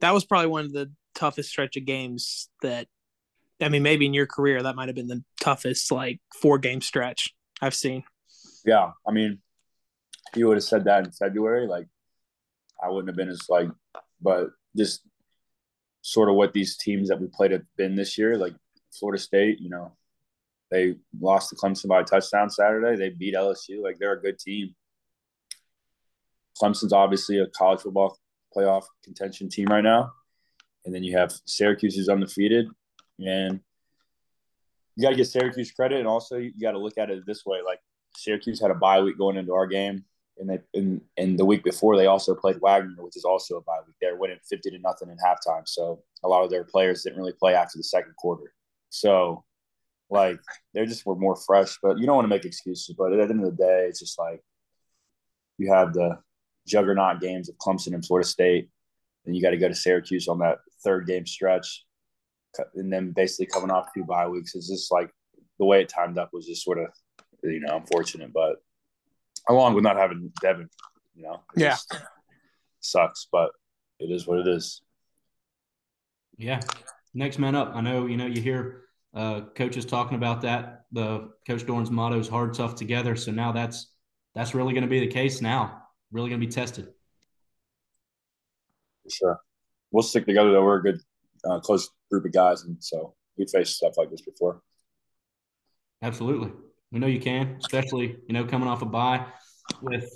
that 0.00 0.12
was 0.12 0.24
probably 0.24 0.48
one 0.48 0.64
of 0.64 0.72
the 0.72 0.92
toughest 1.14 1.48
stretch 1.50 1.76
of 1.76 1.84
games 1.84 2.48
that 2.62 2.88
I 3.62 3.68
mean, 3.68 3.82
maybe 3.82 4.06
in 4.06 4.14
your 4.14 4.26
career 4.26 4.62
that 4.62 4.76
might 4.76 4.88
have 4.88 4.96
been 4.96 5.08
the 5.08 5.22
toughest 5.40 5.90
like 5.92 6.20
four 6.40 6.58
game 6.58 6.80
stretch 6.80 7.34
I've 7.60 7.74
seen. 7.74 8.04
yeah, 8.64 8.92
I 9.06 9.12
mean, 9.12 9.38
you 10.34 10.48
would 10.48 10.56
have 10.56 10.64
said 10.64 10.84
that 10.84 11.04
in 11.04 11.12
February, 11.12 11.66
like 11.66 11.86
I 12.82 12.88
wouldn't 12.88 13.08
have 13.08 13.16
been 13.16 13.28
as 13.28 13.48
like, 13.48 13.68
but 14.20 14.50
just 14.76 15.02
sort 16.02 16.28
of 16.28 16.34
what 16.34 16.52
these 16.52 16.76
teams 16.76 17.08
that 17.08 17.20
we 17.20 17.28
played 17.28 17.52
have 17.52 17.62
been 17.76 17.94
this 17.94 18.18
year. 18.18 18.36
Like 18.36 18.54
Florida 18.92 19.22
State, 19.22 19.60
you 19.60 19.70
know, 19.70 19.92
they 20.70 20.96
lost 21.20 21.50
to 21.50 21.56
Clemson 21.56 21.88
by 21.88 22.00
a 22.00 22.04
touchdown 22.04 22.50
Saturday. 22.50 22.96
They 22.96 23.10
beat 23.10 23.34
LSU. 23.34 23.82
Like 23.82 23.98
they're 23.98 24.14
a 24.14 24.20
good 24.20 24.38
team. 24.38 24.74
Clemson's 26.60 26.92
obviously 26.92 27.38
a 27.38 27.46
college 27.46 27.80
football 27.80 28.18
playoff 28.54 28.84
contention 29.04 29.48
team 29.48 29.66
right 29.66 29.84
now. 29.84 30.12
And 30.84 30.94
then 30.94 31.04
you 31.04 31.16
have 31.16 31.32
Syracuse 31.46 31.94
who's 31.94 32.08
undefeated. 32.08 32.68
And 33.18 33.60
you 34.96 35.02
got 35.02 35.10
to 35.10 35.16
get 35.16 35.28
Syracuse 35.28 35.70
credit. 35.70 35.98
And 35.98 36.08
also, 36.08 36.36
you 36.36 36.52
got 36.60 36.72
to 36.72 36.78
look 36.78 36.98
at 36.98 37.10
it 37.10 37.24
this 37.26 37.44
way 37.46 37.60
like 37.64 37.80
Syracuse 38.16 38.60
had 38.60 38.70
a 38.70 38.74
bye 38.74 39.00
week 39.00 39.18
going 39.18 39.36
into 39.36 39.54
our 39.54 39.66
game. 39.66 40.04
And 40.38 40.48
they 40.48 40.58
and, 40.74 41.00
and 41.16 41.38
the 41.38 41.44
week 41.44 41.62
before 41.62 41.96
they 41.96 42.06
also 42.06 42.34
played 42.34 42.60
Wagner, 42.60 43.02
which 43.02 43.16
is 43.16 43.24
also 43.24 43.56
a 43.56 43.60
bye 43.62 43.80
week. 43.86 43.96
They're 44.00 44.16
winning 44.16 44.38
fifty 44.48 44.70
to 44.70 44.78
nothing 44.78 45.10
in 45.10 45.16
halftime. 45.18 45.66
So 45.66 46.02
a 46.24 46.28
lot 46.28 46.42
of 46.42 46.50
their 46.50 46.64
players 46.64 47.02
didn't 47.02 47.18
really 47.18 47.34
play 47.34 47.54
after 47.54 47.78
the 47.78 47.84
second 47.84 48.16
quarter. 48.16 48.54
So 48.88 49.44
like 50.10 50.40
they 50.74 50.84
just 50.86 51.06
were 51.06 51.16
more 51.16 51.36
fresh. 51.36 51.78
But 51.82 51.98
you 51.98 52.06
don't 52.06 52.16
want 52.16 52.24
to 52.24 52.34
make 52.34 52.44
excuses. 52.44 52.94
But 52.96 53.12
at 53.12 53.16
the 53.16 53.34
end 53.34 53.44
of 53.44 53.56
the 53.56 53.62
day, 53.62 53.86
it's 53.88 54.00
just 54.00 54.18
like 54.18 54.42
you 55.58 55.72
have 55.72 55.92
the 55.92 56.18
juggernaut 56.66 57.20
games 57.20 57.48
of 57.48 57.56
Clemson 57.58 57.94
and 57.94 58.04
Florida 58.04 58.26
State. 58.26 58.70
and 59.26 59.36
you 59.36 59.42
got 59.42 59.50
to 59.50 59.56
go 59.56 59.68
to 59.68 59.74
Syracuse 59.74 60.28
on 60.28 60.38
that 60.40 60.58
third 60.84 61.06
game 61.06 61.26
stretch, 61.26 61.84
and 62.74 62.92
then 62.92 63.12
basically 63.12 63.46
coming 63.46 63.70
off 63.70 63.92
two 63.94 64.04
bye 64.04 64.28
weeks 64.28 64.54
is 64.54 64.68
just 64.68 64.92
like 64.92 65.10
the 65.58 65.64
way 65.64 65.80
it 65.82 65.88
timed 65.88 66.18
up 66.18 66.30
was 66.32 66.46
just 66.46 66.64
sort 66.64 66.78
of 66.78 66.86
you 67.42 67.60
know 67.60 67.76
unfortunate. 67.76 68.32
But 68.32 68.56
along 69.48 69.74
with 69.74 69.84
not 69.84 69.96
having 69.96 70.32
Devin, 70.40 70.68
you 71.14 71.22
know, 71.22 71.42
it 71.56 71.60
Yeah. 71.62 71.70
just 71.70 71.94
sucks. 72.80 73.26
But 73.30 73.50
it 73.98 74.10
is 74.10 74.26
what 74.26 74.38
it 74.40 74.48
is. 74.48 74.82
Yeah. 76.36 76.60
Next 77.14 77.38
man 77.38 77.54
up. 77.54 77.72
I 77.74 77.80
know, 77.80 78.06
you 78.06 78.16
know, 78.16 78.26
you 78.26 78.40
hear 78.40 78.84
uh, 79.14 79.42
coaches 79.54 79.84
talking 79.84 80.16
about 80.16 80.40
that. 80.42 80.84
The 80.92 81.30
Coach 81.46 81.64
Doeren's 81.66 81.90
motto 81.90 82.18
is 82.18 82.28
hard, 82.28 82.54
tough 82.54 82.74
together. 82.74 83.16
So 83.16 83.30
now 83.30 83.52
that's 83.52 83.92
that's 84.34 84.54
really 84.54 84.72
going 84.72 84.84
to 84.84 84.88
be 84.88 85.00
the 85.00 85.06
case 85.08 85.40
now. 85.42 85.82
Really 86.10 86.30
going 86.30 86.40
to 86.40 86.46
be 86.46 86.52
tested. 86.52 86.88
For 89.04 89.10
sure. 89.10 89.40
We'll 89.90 90.02
stick 90.02 90.24
together 90.26 90.52
though. 90.52 90.64
We're 90.64 90.78
a 90.78 90.82
good, 90.82 91.00
uh, 91.44 91.60
close 91.60 91.90
group 92.10 92.24
of 92.24 92.32
guys, 92.32 92.64
and 92.64 92.76
so 92.80 93.14
we 93.36 93.46
faced 93.46 93.76
stuff 93.76 93.94
like 93.96 94.10
this 94.10 94.22
before. 94.22 94.62
Absolutely. 96.02 96.52
We 96.90 96.98
know 96.98 97.06
you 97.06 97.20
can, 97.20 97.56
especially, 97.58 98.16
you 98.26 98.34
know, 98.34 98.44
coming 98.44 98.68
off 98.68 98.82
a 98.82 98.86
bye 98.86 99.26
with 99.80 100.10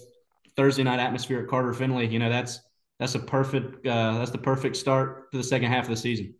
Thursday 0.56 0.82
night 0.82 0.98
atmosphere 0.98 1.40
at 1.40 1.48
Carter 1.48 1.72
Finley. 1.72 2.06
You 2.06 2.18
know, 2.18 2.28
that's 2.28 2.60
that's 2.98 3.14
a 3.14 3.18
perfect 3.18 3.86
uh, 3.86 4.18
that's 4.18 4.30
the 4.30 4.38
perfect 4.38 4.76
start 4.76 5.30
to 5.32 5.38
the 5.38 5.44
second 5.44 5.70
half 5.70 5.84
of 5.84 5.90
the 5.90 5.96
season. 5.96 6.34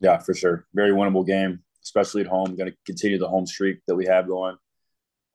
Yeah, 0.00 0.18
for 0.18 0.34
sure. 0.34 0.66
Very 0.74 0.92
winnable 0.92 1.26
game, 1.26 1.60
especially 1.82 2.22
at 2.22 2.28
home. 2.28 2.56
Going 2.56 2.70
to 2.70 2.76
continue 2.86 3.18
the 3.18 3.28
home 3.28 3.46
streak 3.46 3.80
that 3.86 3.96
we 3.96 4.06
have 4.06 4.28
going. 4.28 4.56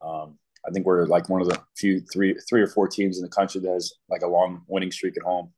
Um, 0.01 0.37
I 0.65 0.71
think 0.71 0.85
we're 0.85 1.05
like 1.05 1.29
one 1.29 1.41
of 1.41 1.49
the 1.49 1.59
few 1.77 1.99
three 1.99 2.35
three 2.49 2.61
or 2.61 2.67
four 2.67 2.87
teams 2.87 3.17
in 3.17 3.23
the 3.23 3.29
country 3.29 3.59
that 3.61 3.69
has 3.69 3.93
like 4.09 4.21
a 4.21 4.27
long 4.27 4.61
winning 4.67 4.91
streak 4.91 5.17
at 5.17 5.23
home. 5.23 5.51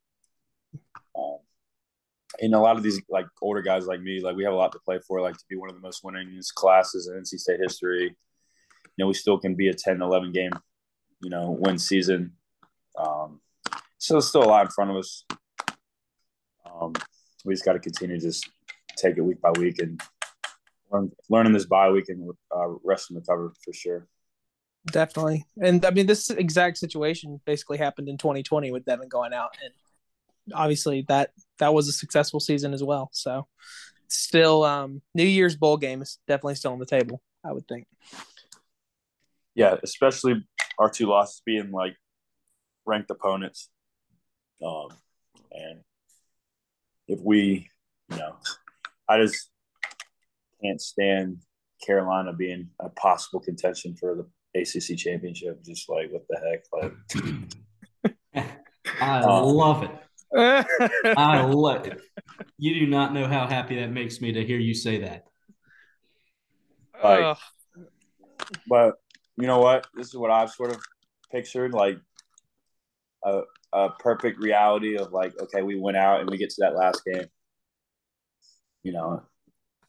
And 2.39 2.53
a 2.53 2.59
lot 2.59 2.77
of 2.77 2.83
these 2.83 3.01
like 3.09 3.27
older 3.41 3.61
guys 3.61 3.85
like 3.85 4.01
me, 4.01 4.21
like 4.21 4.35
we 4.35 4.43
have 4.43 4.53
a 4.53 4.57
lot 4.57 4.71
to 4.73 4.79
play 4.79 4.99
for. 5.07 5.21
Like 5.21 5.37
to 5.37 5.45
be 5.49 5.55
one 5.55 5.69
of 5.69 5.75
the 5.75 5.81
most 5.81 6.03
winningest 6.03 6.53
classes 6.55 7.07
in 7.07 7.21
NC 7.21 7.39
State 7.39 7.59
history. 7.59 8.03
You 8.03 9.03
know, 9.03 9.07
we 9.07 9.13
still 9.13 9.37
can 9.37 9.55
be 9.55 9.67
a 9.69 9.73
10, 9.73 10.01
11 10.01 10.31
game, 10.31 10.51
you 11.21 11.29
know, 11.29 11.51
win 11.51 11.77
season. 11.77 12.33
Um, 12.97 13.41
so 13.97 14.17
it's 14.17 14.27
still 14.27 14.43
a 14.43 14.45
lot 14.45 14.65
in 14.65 14.71
front 14.71 14.91
of 14.91 14.97
us. 14.97 15.25
Um, 16.65 16.93
we 17.43 17.53
just 17.53 17.65
got 17.65 17.73
to 17.73 17.79
continue 17.79 18.19
to 18.19 18.21
just 18.21 18.49
take 18.97 19.17
it 19.17 19.21
week 19.21 19.41
by 19.41 19.51
week 19.51 19.79
and 19.79 20.01
learn, 20.91 21.11
learning 21.29 21.53
this 21.53 21.65
bye 21.65 21.89
week 21.89 22.09
and 22.09 22.31
uh, 22.55 22.67
rest 22.83 23.09
and 23.09 23.17
recover 23.17 23.53
for 23.63 23.73
sure. 23.73 24.07
Definitely. 24.87 25.45
And 25.61 25.83
I 25.83 25.89
mean, 25.89 26.05
this 26.05 26.29
exact 26.29 26.77
situation 26.77 27.41
basically 27.45 27.77
happened 27.77 28.07
in 28.07 28.17
2020 28.17 28.71
with 28.71 28.85
Devin 28.85 29.09
going 29.09 29.33
out. 29.33 29.57
And 29.63 29.73
obviously 30.53 31.05
that 31.07 31.31
that 31.59 31.73
was 31.73 31.87
a 31.87 31.91
successful 31.93 32.39
season 32.39 32.73
as 32.73 32.83
well. 32.83 33.09
So 33.13 33.47
still 34.07 34.63
um 34.63 35.01
New 35.13 35.25
Year's 35.25 35.55
bowl 35.55 35.77
game 35.77 36.01
is 36.01 36.19
definitely 36.27 36.55
still 36.55 36.73
on 36.73 36.79
the 36.79 36.85
table, 36.85 37.21
I 37.43 37.51
would 37.51 37.67
think. 37.67 37.87
Yeah, 39.55 39.75
especially 39.83 40.45
our 40.77 40.89
two 40.89 41.07
losses 41.07 41.41
being 41.45 41.71
like 41.71 41.95
ranked 42.85 43.09
opponents. 43.09 43.69
Um, 44.65 44.89
and 45.51 45.81
if 47.07 47.19
we, 47.21 47.69
you 48.11 48.17
know, 48.17 48.35
I 49.07 49.21
just 49.21 49.49
can't 50.63 50.81
stand 50.81 51.37
Carolina 51.85 52.33
being 52.33 52.69
a 52.79 52.89
possible 52.89 53.39
contention 53.39 53.95
for 53.95 54.15
the 54.15 54.59
ACC 54.61 54.97
championship. 54.97 55.63
Just 55.63 55.87
like 55.89 56.11
what 56.11 56.25
the 56.29 56.37
heck, 56.37 56.63
like 58.33 58.51
I 59.01 59.21
Uh, 59.21 59.43
love 59.45 59.83
it. 59.83 59.91
I 60.33 61.41
love 61.49 61.87
it. 61.87 62.01
You 62.57 62.79
do 62.79 62.87
not 62.87 63.13
know 63.13 63.27
how 63.27 63.47
happy 63.47 63.75
that 63.79 63.91
makes 63.91 64.21
me 64.21 64.33
to 64.33 64.45
hear 64.45 64.57
you 64.57 64.73
say 64.73 65.01
that. 65.01 65.25
Like- 67.03 67.23
Ugh. 67.23 67.37
but 68.67 68.95
you 69.37 69.47
know 69.47 69.59
what? 69.59 69.87
This 69.95 70.07
is 70.07 70.15
what 70.15 70.31
I've 70.31 70.51
sort 70.51 70.71
of 70.71 70.79
pictured 71.31 71.73
like 71.73 71.97
a, 73.23 73.41
a 73.73 73.89
perfect 73.99 74.39
reality 74.39 74.97
of 74.97 75.11
like, 75.11 75.33
okay, 75.41 75.61
we 75.61 75.77
went 75.79 75.97
out 75.97 76.21
and 76.21 76.29
we 76.29 76.37
get 76.37 76.49
to 76.51 76.55
that 76.59 76.75
last 76.75 77.03
game, 77.05 77.25
you 78.83 78.93
know, 78.93 79.23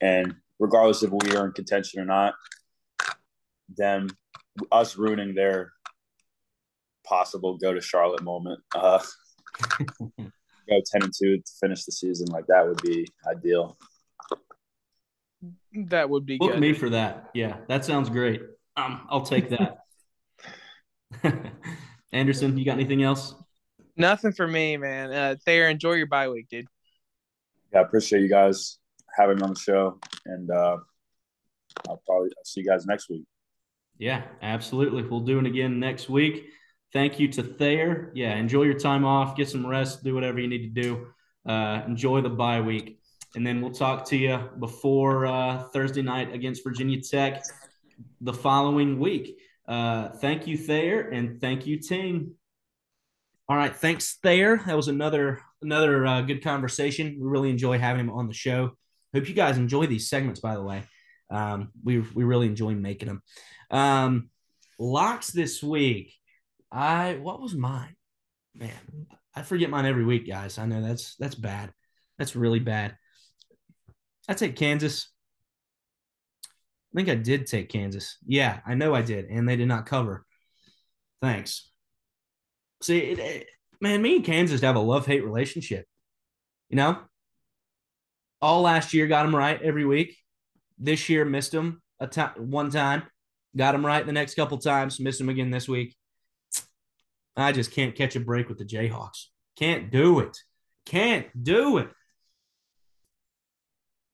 and 0.01 0.35
regardless 0.59 1.03
if 1.03 1.11
we 1.11 1.35
are 1.35 1.45
in 1.45 1.53
contention 1.53 2.01
or 2.01 2.05
not, 2.05 2.33
them 3.77 4.09
us 4.71 4.97
ruining 4.97 5.35
their 5.35 5.71
possible 7.05 7.57
go 7.57 7.73
to 7.73 7.81
Charlotte 7.81 8.23
moment, 8.23 8.59
uh, 8.75 8.99
go 10.19 10.81
ten 10.85 11.03
and 11.03 11.13
two 11.17 11.37
to 11.37 11.51
finish 11.59 11.85
the 11.85 11.91
season 11.91 12.27
like 12.27 12.45
that 12.47 12.67
would 12.67 12.81
be 12.81 13.07
ideal. 13.27 13.77
that 15.73 16.09
would 16.09 16.25
be 16.25 16.37
Book 16.37 16.51
good. 16.53 16.59
me 16.59 16.73
for 16.73 16.89
that. 16.89 17.29
Yeah, 17.33 17.57
that 17.67 17.85
sounds 17.85 18.09
great. 18.09 18.41
Um, 18.75 19.07
I'll 19.09 19.23
take 19.23 19.49
that. 19.49 19.79
Anderson, 22.11 22.57
you 22.57 22.65
got 22.65 22.73
anything 22.73 23.03
else? 23.03 23.35
Nothing 23.95 24.31
for 24.31 24.47
me, 24.47 24.77
man. 24.77 25.11
Uh 25.11 25.35
Thayer, 25.45 25.67
enjoy 25.69 25.93
your 25.93 26.07
bye 26.07 26.29
week, 26.29 26.47
dude. 26.49 26.67
Yeah, 27.73 27.79
I 27.79 27.81
appreciate 27.83 28.21
you 28.21 28.29
guys 28.29 28.77
having 29.17 29.37
me 29.37 29.43
on 29.43 29.49
the 29.49 29.59
show, 29.59 29.99
and 30.25 30.49
uh, 30.51 30.77
I'll 31.89 32.01
probably 32.05 32.29
I'll 32.37 32.45
see 32.45 32.61
you 32.61 32.65
guys 32.67 32.85
next 32.85 33.09
week. 33.09 33.25
Yeah, 33.97 34.21
absolutely. 34.41 35.01
We'll 35.03 35.21
do 35.21 35.39
it 35.39 35.45
again 35.45 35.79
next 35.79 36.07
week. 36.07 36.45
Thank 36.97 37.19
you 37.19 37.27
to 37.27 37.43
Thayer. 37.43 38.11
Yeah, 38.15 38.33
enjoy 38.37 38.63
your 38.63 38.79
time 38.79 39.05
off, 39.05 39.35
get 39.37 39.47
some 39.47 39.67
rest, 39.67 40.03
do 40.03 40.15
whatever 40.15 40.39
you 40.39 40.47
need 40.47 40.73
to 40.73 40.81
do. 40.81 41.05
Uh, 41.47 41.83
enjoy 41.85 42.21
the 42.21 42.29
bye 42.29 42.59
week. 42.59 42.99
And 43.35 43.45
then 43.45 43.61
we'll 43.61 43.69
talk 43.69 44.05
to 44.05 44.17
you 44.17 44.49
before 44.57 45.27
uh, 45.27 45.65
Thursday 45.65 46.01
night 46.01 46.33
against 46.33 46.63
Virginia 46.63 46.99
Tech 46.99 47.43
the 48.19 48.33
following 48.33 48.97
week. 48.97 49.37
Uh, 49.67 50.09
thank 50.09 50.47
you, 50.47 50.57
Thayer, 50.57 51.01
and 51.09 51.39
thank 51.39 51.67
you, 51.67 51.77
Ting. 51.77 52.31
All 53.47 53.55
right, 53.55 53.75
thanks, 53.75 54.17
Thayer. 54.23 54.57
That 54.65 54.75
was 54.75 54.87
another 54.87 55.39
another 55.61 56.03
uh, 56.03 56.21
good 56.21 56.43
conversation. 56.43 57.19
We 57.21 57.27
really 57.27 57.51
enjoy 57.51 57.77
having 57.77 58.05
him 58.05 58.09
on 58.09 58.27
the 58.27 58.33
show. 58.33 58.71
Hope 59.13 59.29
you 59.29 59.35
guys 59.35 59.57
enjoy 59.57 59.85
these 59.85 60.09
segments, 60.09 60.39
by 60.39 60.55
the 60.55 60.63
way. 60.63 60.81
Um, 61.29 61.69
we 61.83 61.99
we 61.99 62.23
really 62.23 62.47
enjoy 62.47 62.73
making 62.73 63.07
them. 63.07 63.21
Um, 63.69 64.31
locks 64.79 65.27
this 65.27 65.61
week. 65.61 66.15
I 66.71 67.15
what 67.15 67.41
was 67.41 67.55
mine? 67.55 67.95
Man, 68.53 69.07
I 69.35 69.43
forget 69.43 69.69
mine 69.69 69.85
every 69.85 70.05
week, 70.05 70.27
guys. 70.27 70.57
I 70.57 70.65
know 70.65 70.81
that's 70.81 71.15
that's 71.17 71.35
bad. 71.35 71.71
That's 72.17 72.35
really 72.35 72.59
bad. 72.59 72.95
I 74.27 74.33
take 74.33 74.55
Kansas. 74.55 75.09
I 76.93 76.95
think 76.97 77.09
I 77.09 77.15
did 77.15 77.45
take 77.47 77.69
Kansas. 77.69 78.17
Yeah, 78.25 78.59
I 78.65 78.73
know 78.75 78.93
I 78.95 79.01
did, 79.01 79.25
and 79.25 79.47
they 79.47 79.55
did 79.55 79.67
not 79.67 79.85
cover. 79.85 80.25
Thanks. 81.21 81.69
See, 82.81 82.97
it, 82.99 83.19
it- 83.19 83.47
man, 83.79 84.01
me 84.01 84.17
and 84.17 84.25
Kansas 84.25 84.61
have 84.61 84.75
a 84.75 84.79
love 84.79 85.05
hate 85.05 85.23
relationship. 85.23 85.85
You 86.69 86.77
know, 86.77 86.97
all 88.41 88.61
last 88.61 88.93
year 88.93 89.07
got 89.07 89.23
them 89.23 89.35
right 89.35 89.61
every 89.61 89.85
week. 89.85 90.17
This 90.77 91.09
year 91.09 91.25
missed 91.25 91.51
them 91.51 91.81
a 91.99 92.07
time 92.07 92.31
one 92.51 92.69
time, 92.69 93.03
got 93.55 93.71
them 93.71 93.85
right 93.85 94.05
the 94.05 94.11
next 94.11 94.35
couple 94.35 94.57
times, 94.57 94.99
missed 94.99 95.19
them 95.19 95.29
again 95.29 95.49
this 95.51 95.67
week. 95.67 95.95
I 97.37 97.51
just 97.51 97.71
can't 97.71 97.95
catch 97.95 98.15
a 98.15 98.19
break 98.19 98.49
with 98.49 98.57
the 98.57 98.65
Jayhawks. 98.65 99.25
Can't 99.57 99.91
do 99.91 100.19
it. 100.19 100.37
Can't 100.85 101.27
do 101.41 101.77
it. 101.77 101.89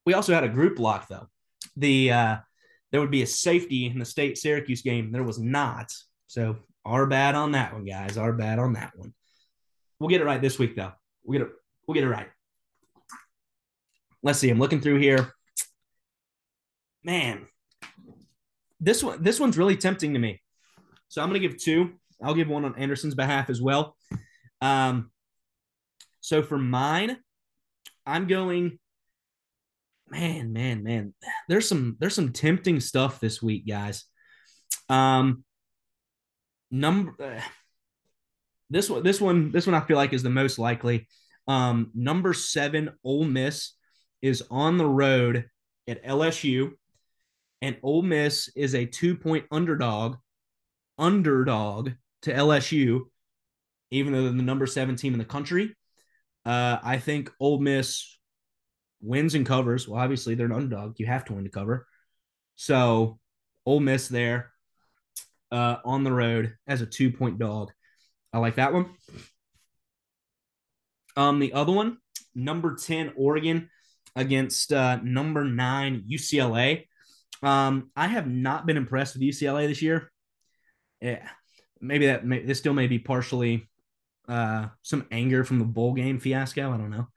We 0.05 0.13
also 0.13 0.33
had 0.33 0.43
a 0.43 0.49
group 0.49 0.79
lock 0.79 1.07
though. 1.07 1.27
The 1.77 2.12
uh, 2.12 2.38
there 2.91 2.99
would 2.99 3.12
be 3.12 3.21
a 3.21 3.27
safety 3.27 3.86
in 3.86 3.99
the 3.99 4.05
state 4.05 4.38
Syracuse 4.38 4.81
game. 4.81 5.12
There 5.12 5.23
was 5.23 5.39
not. 5.39 5.91
So 6.27 6.57
our 6.86 7.05
bad 7.05 7.36
on 7.36 7.53
that 7.53 7.73
one, 7.73 7.86
guys. 7.86 8.17
Our 8.17 8.33
bad 8.33 8.59
on 8.59 8.73
that 8.73 8.91
one. 8.95 9.13
We'll 9.99 10.09
get 10.09 10.21
it 10.21 10.25
right 10.25 10.41
this 10.41 10.59
week 10.59 10.75
though. 10.75 10.91
We'll 11.23 11.39
get 11.39 11.47
it. 11.47 11.53
We'll 11.88 11.95
get 11.95 12.03
it 12.03 12.09
right. 12.09 12.27
let's 14.21 14.39
see. 14.39 14.49
I'm 14.49 14.59
looking 14.59 14.81
through 14.81 14.99
here. 14.99 15.33
Man, 17.03 17.47
this 18.79 19.03
one 19.03 19.23
this 19.23 19.39
one's 19.39 19.57
really 19.57 19.77
tempting 19.77 20.13
to 20.13 20.19
me. 20.19 20.41
So 21.07 21.21
I'm 21.21 21.29
gonna 21.29 21.39
give 21.39 21.57
two. 21.57 21.93
I'll 22.23 22.33
give 22.33 22.47
one 22.47 22.65
on 22.65 22.75
Anderson's 22.77 23.15
behalf 23.15 23.49
as 23.49 23.62
well. 23.62 23.95
Um, 24.62 25.12
so 26.21 26.41
for 26.41 26.57
mine, 26.57 27.17
I'm 28.05 28.27
going. 28.27 28.79
Man, 30.09 30.53
man, 30.53 30.83
man. 30.83 31.13
There's 31.47 31.67
some 31.67 31.97
there's 31.99 32.15
some 32.15 32.33
tempting 32.33 32.79
stuff 32.79 33.19
this 33.19 33.41
week, 33.41 33.67
guys. 33.67 34.05
Um, 34.89 35.43
number 36.69 37.15
uh, 37.21 37.41
this 38.69 38.89
one 38.89 39.03
this 39.03 39.19
one 39.19 39.51
this 39.51 39.65
one 39.65 39.75
I 39.75 39.81
feel 39.81 39.97
like 39.97 40.13
is 40.13 40.23
the 40.23 40.29
most 40.29 40.59
likely. 40.59 41.07
Um, 41.47 41.91
number 41.93 42.33
seven, 42.33 42.91
Ole 43.03 43.25
Miss 43.25 43.73
is 44.21 44.43
on 44.49 44.77
the 44.77 44.88
road 44.88 45.45
at 45.88 46.03
LSU, 46.03 46.71
and 47.62 47.77
Ole 47.83 48.01
Miss 48.01 48.49
is 48.55 48.75
a 48.75 48.86
two 48.86 49.15
point 49.15 49.45
underdog, 49.51 50.17
underdog 50.97 51.91
to 52.23 52.33
LSU, 52.33 53.01
even 53.91 54.13
though 54.13 54.23
they're 54.23 54.31
the 54.31 54.41
number 54.41 54.65
seven 54.65 54.95
team 54.95 55.13
in 55.13 55.19
the 55.19 55.25
country. 55.25 55.75
Uh, 56.45 56.77
I 56.83 56.97
think 56.97 57.31
Ole 57.39 57.59
Miss 57.59 58.17
wins 59.01 59.36
and 59.36 59.45
covers. 59.45 59.88
Well, 59.88 60.01
obviously 60.01 60.36
they're 60.36 60.47
an 60.47 60.51
underdog; 60.51 60.95
you 60.99 61.05
have 61.05 61.25
to 61.25 61.33
win 61.33 61.43
to 61.45 61.49
cover. 61.49 61.88
So, 62.55 63.19
Ole 63.65 63.79
Miss 63.79 64.07
there 64.07 64.51
uh, 65.51 65.77
on 65.86 66.03
the 66.03 66.12
road 66.12 66.55
as 66.67 66.81
a 66.81 66.86
two 66.86 67.12
point 67.12 67.39
dog. 67.39 67.71
I 68.33 68.39
like 68.39 68.55
that 68.55 68.73
one. 68.73 68.89
Um, 71.15 71.39
the 71.39 71.53
other 71.53 71.71
one, 71.71 71.97
number 72.33 72.75
10, 72.75 73.13
Oregon 73.15 73.69
against 74.15 74.73
uh, 74.73 74.97
number 75.03 75.43
nine, 75.43 76.05
UCLA. 76.12 76.86
Um, 77.43 77.91
I 77.95 78.07
have 78.07 78.27
not 78.27 78.65
been 78.65 78.77
impressed 78.77 79.15
with 79.15 79.23
UCLA 79.23 79.67
this 79.67 79.81
year. 79.81 80.12
Yeah, 81.01 81.27
maybe 81.84 82.08
that 82.08 82.26
may, 82.26 82.43
this 82.43 82.60
still 82.60 82.74
may 82.74 82.88
be 82.88 83.00
partially 83.00 83.69
uh, 84.28 84.67
some 84.82 85.06
anger 85.12 85.43
from 85.43 85.60
the 85.60 85.65
bowl 85.65 85.93
game 85.93 86.19
fiasco. 86.19 86.72
I 86.72 86.78
don't 86.78 86.89
know. 86.89 87.08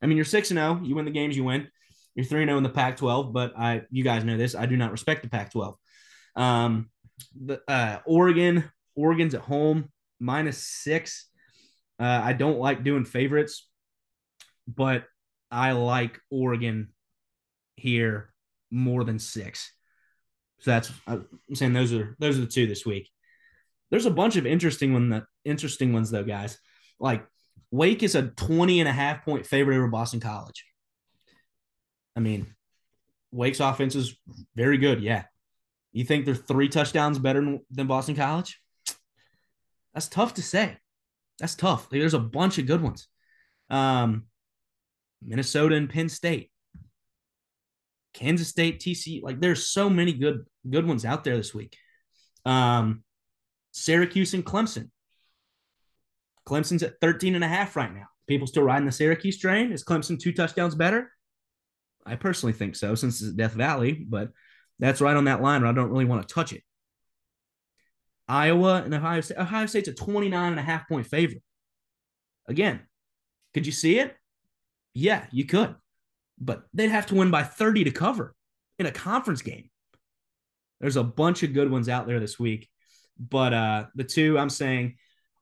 I 0.00 0.06
mean, 0.06 0.16
you're 0.16 0.24
six 0.24 0.50
and 0.50 0.58
zero. 0.58 0.80
You 0.82 0.94
win 0.94 1.04
the 1.04 1.10
games, 1.10 1.36
you 1.36 1.44
win. 1.44 1.68
You're 2.14 2.26
three 2.26 2.42
and 2.42 2.48
zero 2.48 2.58
in 2.58 2.62
the 2.62 2.68
Pac-12, 2.68 3.32
but 3.32 3.56
I, 3.56 3.82
you 3.90 4.04
guys 4.04 4.24
know 4.24 4.36
this. 4.36 4.54
I 4.54 4.66
do 4.66 4.76
not 4.76 4.92
respect 4.92 5.22
the 5.22 5.30
Pac-12. 5.30 5.74
Um, 6.36 6.90
the 7.40 7.60
uh, 7.68 7.98
Oregon, 8.04 8.70
Oregon's 8.94 9.34
at 9.34 9.40
home 9.40 9.90
minus 10.20 10.58
six. 10.58 11.28
Uh, 11.98 12.20
I 12.22 12.32
don't 12.32 12.58
like 12.58 12.84
doing 12.84 13.04
favorites, 13.04 13.68
but 14.66 15.04
I 15.50 15.72
like 15.72 16.18
Oregon 16.30 16.88
here 17.76 18.32
more 18.70 19.04
than 19.04 19.18
six. 19.18 19.72
So 20.60 20.70
that's 20.70 20.92
I'm 21.06 21.26
saying 21.54 21.72
those 21.72 21.92
are 21.92 22.16
those 22.18 22.38
are 22.38 22.42
the 22.42 22.46
two 22.46 22.66
this 22.66 22.86
week. 22.86 23.08
There's 23.92 24.06
a 24.06 24.10
bunch 24.10 24.36
of 24.36 24.46
interesting 24.46 24.94
one 24.94 25.10
that 25.10 25.24
interesting 25.44 25.92
ones 25.92 26.10
though, 26.10 26.24
guys. 26.24 26.58
Like 26.98 27.26
Wake 27.70 28.02
is 28.02 28.14
a 28.14 28.28
20 28.28 28.80
and 28.80 28.88
a 28.88 28.92
half 28.92 29.22
point 29.22 29.46
favorite 29.46 29.76
over 29.76 29.86
Boston 29.86 30.18
College. 30.18 30.64
I 32.16 32.20
mean, 32.20 32.54
Wake's 33.30 33.60
offense 33.60 33.94
is 33.94 34.16
very 34.56 34.78
good. 34.78 35.02
Yeah. 35.02 35.24
You 35.92 36.04
think 36.04 36.24
they're 36.24 36.34
three 36.34 36.70
touchdowns 36.70 37.18
better 37.18 37.58
than 37.70 37.86
Boston 37.86 38.16
College? 38.16 38.58
That's 39.92 40.08
tough 40.08 40.34
to 40.34 40.42
say. 40.42 40.78
That's 41.38 41.54
tough. 41.54 41.88
Like, 41.92 42.00
there's 42.00 42.14
a 42.14 42.18
bunch 42.18 42.56
of 42.56 42.66
good 42.66 42.80
ones. 42.80 43.08
Um, 43.68 44.24
Minnesota 45.22 45.76
and 45.76 45.90
Penn 45.90 46.08
State, 46.08 46.50
Kansas 48.14 48.48
State, 48.48 48.80
TC. 48.80 49.22
Like 49.22 49.38
there's 49.40 49.68
so 49.68 49.90
many 49.90 50.14
good 50.14 50.46
good 50.68 50.86
ones 50.86 51.04
out 51.04 51.24
there 51.24 51.36
this 51.36 51.54
week. 51.54 51.76
Um, 52.46 53.04
Syracuse 53.72 54.34
and 54.34 54.44
Clemson. 54.44 54.90
Clemson's 56.46 56.82
at 56.82 57.00
13 57.00 57.34
and 57.34 57.44
a 57.44 57.48
half 57.48 57.76
right 57.76 57.92
now. 57.92 58.06
People 58.26 58.46
still 58.46 58.62
riding 58.62 58.86
the 58.86 58.92
Syracuse 58.92 59.38
train. 59.38 59.72
Is 59.72 59.84
Clemson 59.84 60.18
two 60.18 60.32
touchdowns 60.32 60.74
better? 60.74 61.10
I 62.04 62.16
personally 62.16 62.52
think 62.52 62.76
so, 62.76 62.94
since 62.94 63.22
it's 63.22 63.32
Death 63.32 63.52
Valley, 63.52 63.92
but 63.92 64.30
that's 64.78 65.00
right 65.00 65.16
on 65.16 65.24
that 65.24 65.42
line 65.42 65.62
where 65.62 65.70
I 65.70 65.74
don't 65.74 65.90
really 65.90 66.04
want 66.04 66.26
to 66.26 66.34
touch 66.34 66.52
it. 66.52 66.62
Iowa 68.28 68.82
and 68.84 68.94
Ohio 68.94 69.20
State. 69.20 69.38
Ohio 69.38 69.66
State's 69.66 69.88
a 69.88 69.92
29 69.92 70.50
and 70.50 70.58
a 70.58 70.62
half 70.62 70.88
point 70.88 71.06
favorite. 71.06 71.42
Again, 72.48 72.80
could 73.54 73.66
you 73.66 73.72
see 73.72 73.98
it? 73.98 74.16
Yeah, 74.94 75.26
you 75.30 75.44
could. 75.44 75.74
But 76.40 76.64
they'd 76.74 76.88
have 76.88 77.06
to 77.06 77.14
win 77.14 77.30
by 77.30 77.42
30 77.42 77.84
to 77.84 77.90
cover 77.90 78.34
in 78.78 78.86
a 78.86 78.92
conference 78.92 79.42
game. 79.42 79.70
There's 80.80 80.96
a 80.96 81.04
bunch 81.04 81.42
of 81.42 81.54
good 81.54 81.70
ones 81.70 81.88
out 81.88 82.06
there 82.06 82.18
this 82.18 82.38
week. 82.38 82.68
But 83.18 83.52
uh 83.54 83.86
the 83.94 84.04
two 84.04 84.38
I'm 84.38 84.50
saying 84.50 84.96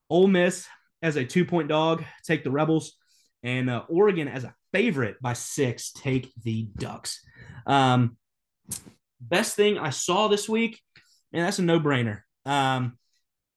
Ole 0.08 0.26
Miss 0.26 0.66
as 1.02 1.16
a 1.16 1.24
two 1.24 1.44
point 1.44 1.68
dog, 1.68 2.04
take 2.24 2.44
the 2.44 2.50
Rebels, 2.50 2.94
and 3.42 3.70
uh, 3.70 3.84
Oregon 3.88 4.28
as 4.28 4.44
a 4.44 4.54
favorite 4.72 5.16
by 5.20 5.32
six, 5.32 5.92
take 5.92 6.32
the 6.42 6.68
Ducks. 6.76 7.24
Um, 7.66 8.16
best 9.20 9.56
thing 9.56 9.78
I 9.78 9.90
saw 9.90 10.28
this 10.28 10.48
week, 10.48 10.80
and 11.32 11.44
that's 11.44 11.58
a 11.58 11.62
no 11.62 11.80
brainer. 11.80 12.22
Um, 12.44 12.98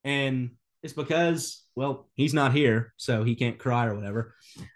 and 0.04 0.50
it's 0.82 0.92
because, 0.92 1.62
well, 1.74 2.08
he's 2.14 2.34
not 2.34 2.52
here, 2.52 2.92
so 2.96 3.24
he 3.24 3.34
can't 3.34 3.58
cry 3.58 3.86
or 3.86 3.94
whatever. 3.94 4.34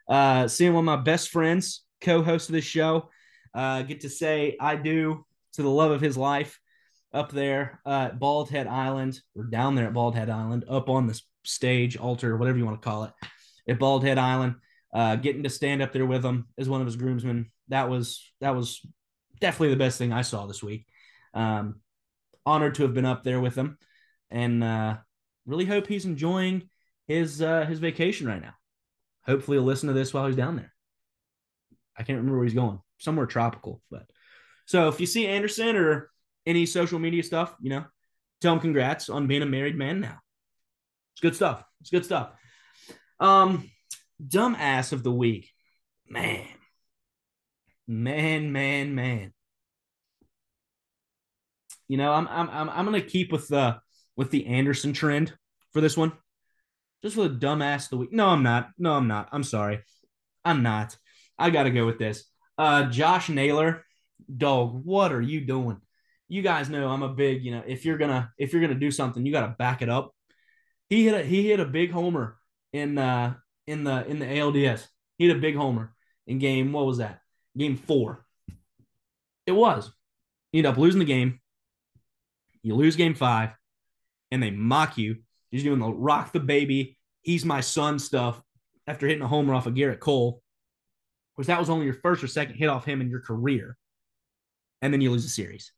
Uh, 0.09 0.49
seeing 0.49 0.75
one 0.75 0.83
of 0.89 0.99
my 0.99 1.03
best 1.03 1.31
friends, 1.31 1.85
co 2.01 2.23
host 2.23 2.49
of 2.49 2.55
this 2.55 2.65
show, 2.65 3.11
uh, 3.55 3.83
get 3.83 4.01
to 4.01 4.11
say 4.11 4.57
I 4.61 4.77
do 4.77 5.25
to 5.55 5.63
the 5.63 5.71
love 5.71 5.91
of 5.91 6.01
his 6.01 6.17
life 6.17 6.59
up 7.13 7.33
there 7.33 7.81
uh, 7.87 8.09
at 8.11 8.19
Bald 8.19 8.51
Head 8.51 8.67
Island, 8.67 9.21
or 9.35 9.45
down 9.45 9.75
there 9.75 9.87
at 9.87 9.95
Bald 9.95 10.15
Head 10.15 10.31
Island, 10.31 10.65
up 10.69 10.89
on 10.89 11.07
the 11.07 11.21
stage, 11.45 11.97
altar, 11.97 12.37
whatever 12.37 12.59
you 12.59 12.65
want 12.65 12.81
to 12.81 12.89
call 12.89 13.05
it, 13.05 13.13
at 13.69 13.79
Bald 13.79 14.05
Head 14.05 14.19
Island. 14.19 14.57
Uh, 14.93 15.17
getting 15.17 15.43
to 15.43 15.51
stand 15.51 15.83
up 15.83 15.93
there 15.93 16.07
with 16.07 16.25
him 16.25 16.47
as 16.57 16.69
one 16.69 16.81
of 16.81 16.87
his 16.87 16.97
groomsmen, 16.97 17.51
that 17.69 17.91
was 17.91 18.33
that 18.41 18.57
was 18.57 18.81
definitely 19.39 19.69
the 19.69 19.77
best 19.77 19.99
thing 19.99 20.13
I 20.13 20.23
saw 20.23 20.47
this 20.47 20.63
week. 20.63 20.87
Um, 21.35 21.81
honored 22.47 22.77
to 22.77 22.85
have 22.85 22.95
been 22.95 23.05
up 23.05 23.23
there 23.23 23.41
with 23.41 23.55
him 23.55 23.77
and 24.31 24.65
uh, 24.65 24.97
really 25.47 25.65
hope 25.65 25.87
he's 25.87 26.05
enjoying 26.05 26.69
his 27.07 27.43
uh, 27.43 27.65
his 27.67 27.79
vacation 27.79 28.27
right 28.27 28.41
now. 28.41 28.55
Hopefully, 29.27 29.57
he'll 29.57 29.65
listen 29.65 29.89
to 29.89 29.93
this 29.93 30.13
while 30.13 30.27
he's 30.27 30.37
down 30.37 30.57
there. 30.57 30.73
I 31.97 32.03
can't 32.03 32.19
remember 32.19 32.39
where 32.39 32.47
he's 32.47 32.55
going, 32.55 32.81
somewhere 32.99 33.27
tropical. 33.27 33.83
But 33.91 34.07
so 34.67 34.89
if 34.89 35.01
you 35.01 35.07
see 35.07 35.27
Anderson 35.27 35.77
or 35.77 36.11
any 36.49 36.67
social 36.67 36.99
media 36.99 37.23
stuff, 37.23 37.55
you 37.61 37.71
know, 37.71 37.85
tell 38.41 38.55
him 38.55 38.61
congrats 38.61 39.09
on 39.09 39.27
being 39.27 39.43
a 39.43 39.47
married 39.47 39.77
man 39.77 40.01
now. 40.01 40.19
It's 41.13 41.21
good 41.21 41.37
stuff. 41.37 41.63
It's 41.81 41.91
good 41.91 42.05
stuff. 42.05 42.31
Um, 43.21 43.71
dumbass 44.25 44.93
of 44.93 45.03
the 45.03 45.13
week, 45.13 45.51
man, 46.09 46.47
man, 47.87 48.51
man, 48.51 48.95
man. 48.95 49.33
You 51.87 51.99
know, 51.99 52.13
I'm 52.13 52.27
I'm 52.29 52.49
I'm, 52.51 52.71
I'm 52.71 52.85
gonna 52.85 53.01
keep 53.01 53.31
with 53.31 53.49
the 53.49 53.79
with 54.17 54.31
the 54.31 54.47
Anderson 54.47 54.93
trend 54.93 55.35
for 55.73 55.81
this 55.81 55.97
one. 55.97 56.13
Just 57.03 57.15
for 57.15 57.29
the 57.29 57.35
dumbass 57.35 57.85
of 57.85 57.91
the 57.91 57.97
week. 57.99 58.13
No, 58.13 58.29
I'm 58.29 58.43
not. 58.43 58.71
No, 58.79 58.95
I'm 58.95 59.07
not. 59.07 59.29
I'm 59.31 59.45
sorry. 59.45 59.81
I'm 60.45 60.63
not. 60.63 60.97
I 61.39 61.51
got 61.51 61.65
to 61.65 61.71
go 61.71 61.87
with 61.87 61.99
this. 61.99 62.25
Uh, 62.57 62.87
Josh 62.87 63.29
Naylor, 63.29 63.85
dog, 64.37 64.85
what 64.85 65.13
are 65.13 65.21
you 65.21 65.43
doing? 65.43 65.81
You 66.29 66.43
guys 66.43 66.69
know 66.69 66.89
I'm 66.89 67.03
a 67.03 67.09
big, 67.09 67.43
you 67.45 67.53
know, 67.53 67.63
if 67.67 67.85
you're 67.85 67.99
gonna 67.99 68.33
if 68.39 68.53
you're 68.53 68.63
gonna 68.63 68.75
do 68.75 68.91
something, 68.91 69.25
you 69.25 69.33
got 69.33 69.47
to 69.47 69.55
back 69.59 69.83
it 69.83 69.89
up. 69.89 70.15
He 70.89 71.05
hit 71.05 71.15
a 71.15 71.23
he 71.23 71.49
hit 71.49 71.61
a 71.61 71.65
big 71.65 71.91
homer 71.91 72.37
in 72.73 72.99
uh 72.99 73.35
in 73.67 73.85
the 73.85 74.07
in 74.07 74.19
the 74.19 74.27
ALDS. 74.27 74.87
He 75.17 75.27
hit 75.27 75.37
a 75.37 75.41
big 75.41 75.57
homer 75.57 75.95
in 76.27 76.39
game. 76.39 76.73
What 76.73 76.87
was 76.87 76.99
that? 76.99 77.21
Game 77.57 77.77
four. 77.77 78.25
It 79.47 79.53
was. 79.53 79.91
You 80.53 80.59
end 80.59 80.67
up 80.67 80.77
losing 80.77 80.99
the 80.99 81.05
game. 81.05 81.41
You 82.63 82.75
lose 82.75 82.97
game 82.97 83.15
five 83.15 83.51
and 84.31 84.43
they 84.43 84.51
mock 84.51 84.99
you. 84.99 85.17
He's 85.51 85.63
doing 85.63 85.79
the 85.79 85.89
rock 85.89 86.33
the 86.33 86.41
baby, 86.41 86.99
he's 87.23 87.45
my 87.45 87.61
son 87.61 87.99
stuff 87.99 88.41
after 88.87 89.07
hitting 89.07 89.23
a 89.23 89.29
homer 89.29 89.55
off 89.55 89.67
of 89.67 89.75
Gerrit 89.75 90.01
Cole, 90.01 90.43
which 91.35 91.47
that 91.47 91.59
was 91.59 91.71
only 91.71 91.87
your 91.87 91.95
first 91.95 92.23
or 92.23 92.27
second 92.27 92.57
hit 92.57 92.69
off 92.69 92.85
him 92.85 93.01
in 93.01 93.11
your 93.11 93.21
career. 93.21 93.77
And 94.81 94.93
then 94.93 95.01
you 95.01 95.11
lose 95.11 95.25
the 95.25 95.29
series. 95.29 95.73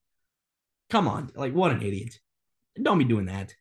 Come 0.91 1.09
on. 1.09 1.30
Like, 1.34 1.55
what 1.55 1.70
an 1.70 1.82
idiot. 1.82 2.18
Don't 2.80 2.99
be 2.99 3.05
doing 3.05 3.26
that. 3.26 3.55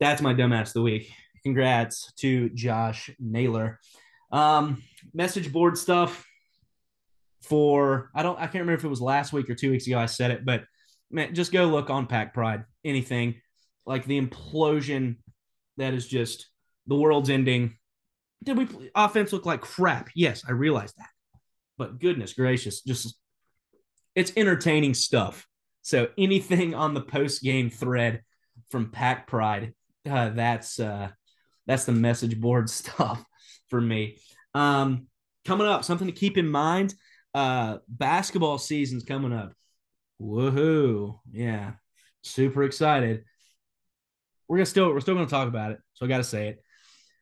That's 0.00 0.22
my 0.22 0.34
dumbass 0.34 0.68
of 0.68 0.72
the 0.74 0.82
week. 0.82 1.10
Congrats 1.42 2.12
to 2.14 2.48
Josh 2.50 3.10
Naylor. 3.18 3.80
Um, 4.30 4.82
message 5.12 5.52
board 5.52 5.78
stuff 5.78 6.26
for 7.42 8.10
I 8.14 8.22
don't 8.22 8.36
I 8.36 8.42
can't 8.42 8.54
remember 8.54 8.74
if 8.74 8.84
it 8.84 8.88
was 8.88 9.00
last 9.00 9.32
week 9.32 9.48
or 9.50 9.54
two 9.54 9.70
weeks 9.70 9.86
ago 9.86 9.98
I 9.98 10.06
said 10.06 10.30
it, 10.30 10.44
but 10.44 10.64
man, 11.10 11.34
just 11.34 11.52
go 11.52 11.66
look 11.66 11.90
on 11.90 12.06
Pack 12.06 12.34
Pride. 12.34 12.64
Anything 12.84 13.36
like 13.86 14.06
the 14.06 14.20
implosion 14.20 15.16
that 15.76 15.94
is 15.94 16.06
just 16.06 16.48
the 16.86 16.96
world's 16.96 17.30
ending. 17.30 17.76
Did 18.42 18.58
we 18.58 18.90
offense 18.94 19.32
look 19.32 19.46
like 19.46 19.60
crap? 19.60 20.10
Yes, 20.14 20.42
I 20.46 20.52
realize 20.52 20.92
that. 20.94 21.08
but 21.78 22.00
goodness 22.00 22.32
gracious, 22.34 22.82
just 22.82 23.14
it's 24.14 24.32
entertaining 24.36 24.94
stuff. 24.94 25.46
So 25.84 26.08
anything 26.16 26.74
on 26.74 26.94
the 26.94 27.02
post 27.02 27.42
game 27.42 27.68
thread 27.68 28.22
from 28.70 28.90
Pack 28.90 29.26
Pride, 29.26 29.74
uh, 30.08 30.30
that's 30.30 30.80
uh, 30.80 31.10
that's 31.66 31.84
the 31.84 31.92
message 31.92 32.40
board 32.40 32.70
stuff 32.70 33.22
for 33.68 33.82
me. 33.82 34.16
Um, 34.54 35.08
coming 35.44 35.66
up, 35.66 35.84
something 35.84 36.06
to 36.06 36.12
keep 36.12 36.38
in 36.38 36.48
mind. 36.48 36.94
Uh, 37.34 37.78
basketball 37.86 38.56
season's 38.56 39.04
coming 39.04 39.34
up. 39.34 39.52
Woohoo! 40.22 41.18
Yeah, 41.30 41.72
super 42.22 42.62
excited. 42.62 43.24
We're 44.48 44.56
gonna 44.56 44.66
still 44.66 44.88
we're 44.88 45.00
still 45.00 45.14
gonna 45.14 45.26
talk 45.26 45.48
about 45.48 45.72
it, 45.72 45.80
so 45.92 46.06
I 46.06 46.08
got 46.08 46.18
to 46.18 46.24
say 46.24 46.48
it. 46.48 46.62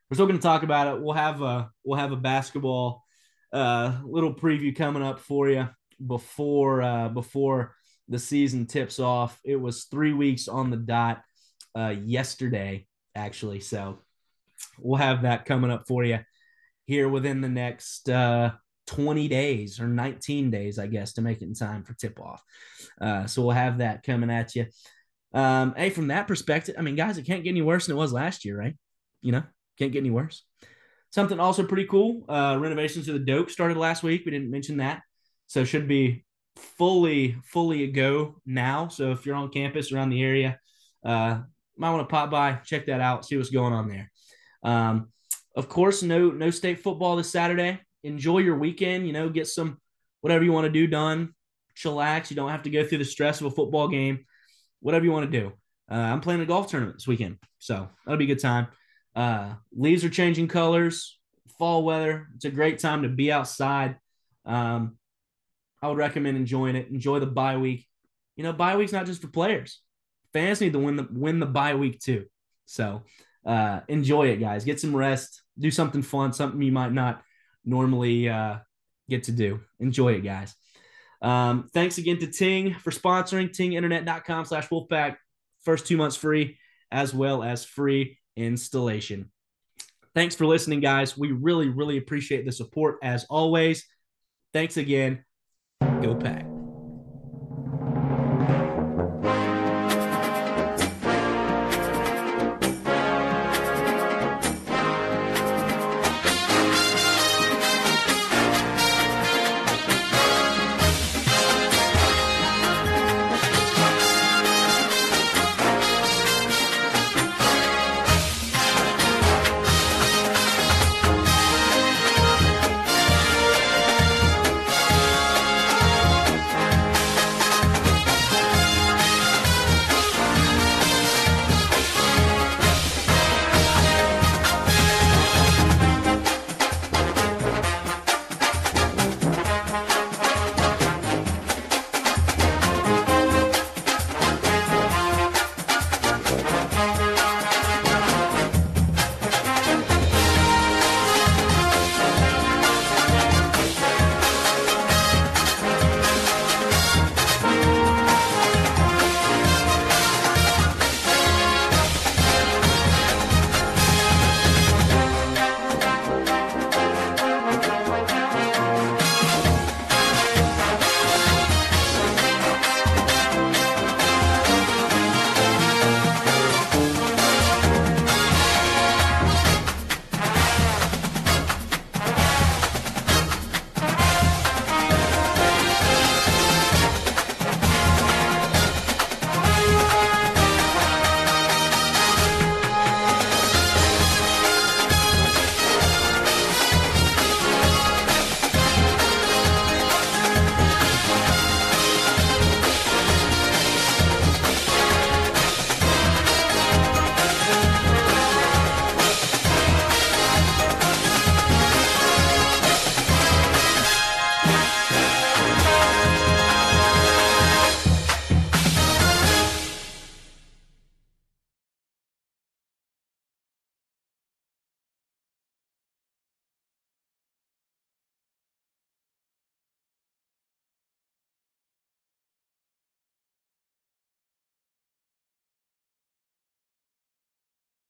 We're 0.09 0.15
still 0.15 0.27
gonna 0.27 0.39
talk 0.39 0.63
about 0.63 0.87
it. 0.95 1.03
We'll 1.03 1.15
have 1.15 1.43
a 1.43 1.69
we'll 1.83 1.99
have 1.99 2.13
a 2.13 2.17
basketball 2.17 3.03
uh, 3.53 3.99
little 4.05 4.33
preview 4.33 4.77
coming 4.77 5.03
up 5.03 5.19
for 5.19 5.49
you 5.49 5.69
before 6.07 6.81
uh, 6.81 7.09
before 7.09 7.75
the 8.09 8.19
season 8.19 8.67
tips 8.67 8.99
off. 8.99 9.39
It 9.45 9.57
was 9.57 9.85
three 9.85 10.13
weeks 10.13 10.49
on 10.49 10.71
the 10.71 10.77
dot 10.77 11.23
uh, 11.77 11.95
yesterday, 12.05 12.87
actually. 13.15 13.61
So 13.61 13.99
we'll 14.79 14.99
have 14.99 15.23
that 15.23 15.45
coming 15.45 15.71
up 15.71 15.87
for 15.87 16.05
you 16.05 16.21
here 16.87 17.09
within 17.09 17.41
the 17.41 17.49
next 17.49 18.09
uh, 18.09 18.53
20 18.89 19.29
days 19.29 19.81
or 19.81 19.87
19 19.87 20.51
days, 20.51 20.79
I 20.79 20.87
guess, 20.87 21.15
to 21.15 21.23
make 21.23 21.41
it 21.41 21.47
in 21.47 21.55
time 21.55 21.85
for 21.85 21.95
tip 21.95 22.21
off. 22.21 22.43
Uh, 23.01 23.27
so 23.27 23.43
we'll 23.43 23.53
have 23.53 23.79
that 23.79 24.03
coming 24.03 24.31
at 24.31 24.55
you. 24.55 24.67
Um, 25.35 25.75
hey, 25.77 25.91
from 25.91 26.09
that 26.09 26.29
perspective, 26.29 26.75
I 26.79 26.83
mean, 26.83 26.97
guys, 26.97 27.17
it 27.17 27.27
can't 27.27 27.43
get 27.43 27.51
any 27.51 27.63
worse 27.63 27.87
than 27.87 27.97
it 27.97 27.99
was 27.99 28.13
last 28.13 28.45
year, 28.45 28.59
right? 28.59 28.77
You 29.23 29.33
know, 29.33 29.43
can't 29.79 29.93
get 29.93 30.01
any 30.01 30.11
worse. 30.11 30.45
Something 31.11 31.41
also 31.41 31.65
pretty 31.65 31.87
cool. 31.87 32.25
Uh, 32.29 32.59
renovations 32.61 33.07
to 33.07 33.13
the 33.13 33.19
Doak 33.19 33.51
started 33.51 33.77
last 33.77 34.03
week. 34.03 34.23
We 34.25 34.33
didn't 34.33 34.51
mention 34.51 34.79
that, 34.79 35.03
so 35.47 35.65
should 35.65 35.89
be 35.89 36.25
fully 36.57 37.37
fully 37.45 37.85
a 37.85 37.87
go 37.89 38.37
now. 38.47 38.89
So 38.89 39.13
if 39.13 39.27
you're 39.27 39.37
on 39.37 39.51
campus 39.51 39.93
around 39.93 40.11
the 40.11 40.23
area, 40.23 40.59
uh, 41.05 41.41
might 41.77 41.91
want 41.91 42.09
to 42.09 42.13
pop 42.13 42.31
by, 42.31 42.55
check 42.65 42.87
that 42.87 43.01
out, 43.01 43.25
see 43.25 43.37
what's 43.37 43.51
going 43.51 43.73
on 43.73 43.89
there. 43.89 44.11
Um, 44.63 45.09
of 45.57 45.69
course, 45.69 46.03
no 46.03 46.31
no 46.31 46.51
state 46.51 46.81
football 46.81 47.17
this 47.17 47.31
Saturday. 47.31 47.81
Enjoy 48.05 48.39
your 48.39 48.57
weekend. 48.57 49.07
You 49.07 49.13
know, 49.13 49.29
get 49.29 49.47
some 49.47 49.79
whatever 50.21 50.45
you 50.45 50.53
want 50.53 50.67
to 50.67 50.73
do 50.73 50.87
done. 50.87 51.35
Chillax. 51.77 52.31
You 52.31 52.37
don't 52.37 52.51
have 52.51 52.63
to 52.63 52.71
go 52.71 52.87
through 52.87 52.99
the 52.99 53.05
stress 53.05 53.41
of 53.41 53.47
a 53.47 53.51
football 53.51 53.89
game. 53.89 54.25
Whatever 54.81 55.05
you 55.05 55.13
want 55.13 55.31
to 55.31 55.41
do. 55.41 55.53
Uh, 55.91 55.95
I'm 55.95 56.21
playing 56.21 56.41
a 56.41 56.47
golf 56.47 56.69
tournament 56.69 56.97
this 56.97 57.07
weekend, 57.07 57.39
so 57.59 57.89
that'll 58.05 58.19
be 58.19 58.25
a 58.25 58.29
good 58.29 58.41
time. 58.41 58.69
Uh, 59.15 59.55
leaves 59.73 60.05
are 60.05 60.11
changing 60.11 60.49
colors. 60.49 61.19
Fall 61.59 61.85
weather. 61.85 62.29
It's 62.35 62.47
a 62.47 62.51
great 62.51 62.79
time 62.79 63.03
to 63.03 63.09
be 63.09 63.31
outside. 63.31 63.99
Um, 64.47 64.97
I 65.83 65.89
would 65.89 65.99
recommend 65.99 66.37
enjoying 66.37 66.77
it. 66.77 66.89
Enjoy 66.89 67.19
the 67.19 67.27
bye 67.27 67.57
week. 67.57 67.87
You 68.37 68.45
know, 68.45 68.53
bye 68.53 68.77
week's 68.77 68.93
not 68.93 69.07
just 69.07 69.21
for 69.21 69.29
players. 69.29 69.81
Fans 70.33 70.61
need 70.61 70.73
to 70.73 70.79
win 70.79 70.97
the 70.97 71.09
win 71.11 71.41
the 71.41 71.47
bye 71.47 71.75
week 71.75 72.01
too. 72.01 72.27
So 72.67 73.03
uh, 73.45 73.81
enjoy 73.89 74.29
it, 74.29 74.37
guys. 74.37 74.65
Get 74.65 74.81
some 74.81 74.95
rest. 74.95 75.43
Do 75.59 75.71
something 75.71 76.03
fun. 76.03 76.33
Something 76.33 76.63
you 76.63 76.73
might 76.73 76.93
not 76.93 77.23
normally 77.65 78.29
uh, 78.29 78.59
get 79.11 79.25
to 79.25 79.33
do. 79.33 79.61
Enjoy 79.81 80.13
it, 80.13 80.21
guys. 80.21 80.55
Um, 81.21 81.69
thanks 81.73 81.99
again 81.99 82.19
to 82.19 82.27
Ting 82.27 82.75
for 82.75 82.91
sponsoring 82.91 83.51
tinginternet.com 83.51 84.45
slash 84.45 84.69
wolfpack. 84.69 85.17
First 85.65 85.87
two 85.87 85.97
months 85.97 86.17
free, 86.17 86.59
as 86.91 87.15
well 87.15 87.43
as 87.43 87.65
free 87.65 88.19
installation. 88.37 89.31
Thanks 90.15 90.35
for 90.35 90.47
listening, 90.47 90.81
guys. 90.81 91.17
We 91.17 91.33
really, 91.33 91.69
really 91.69 91.97
appreciate 91.97 92.45
the 92.45 92.53
support 92.53 92.99
as 93.03 93.25
always. 93.31 93.85
Thanks 94.53 94.77
again. 94.77 95.25
Go 96.03 96.15
Pack. 96.15 96.52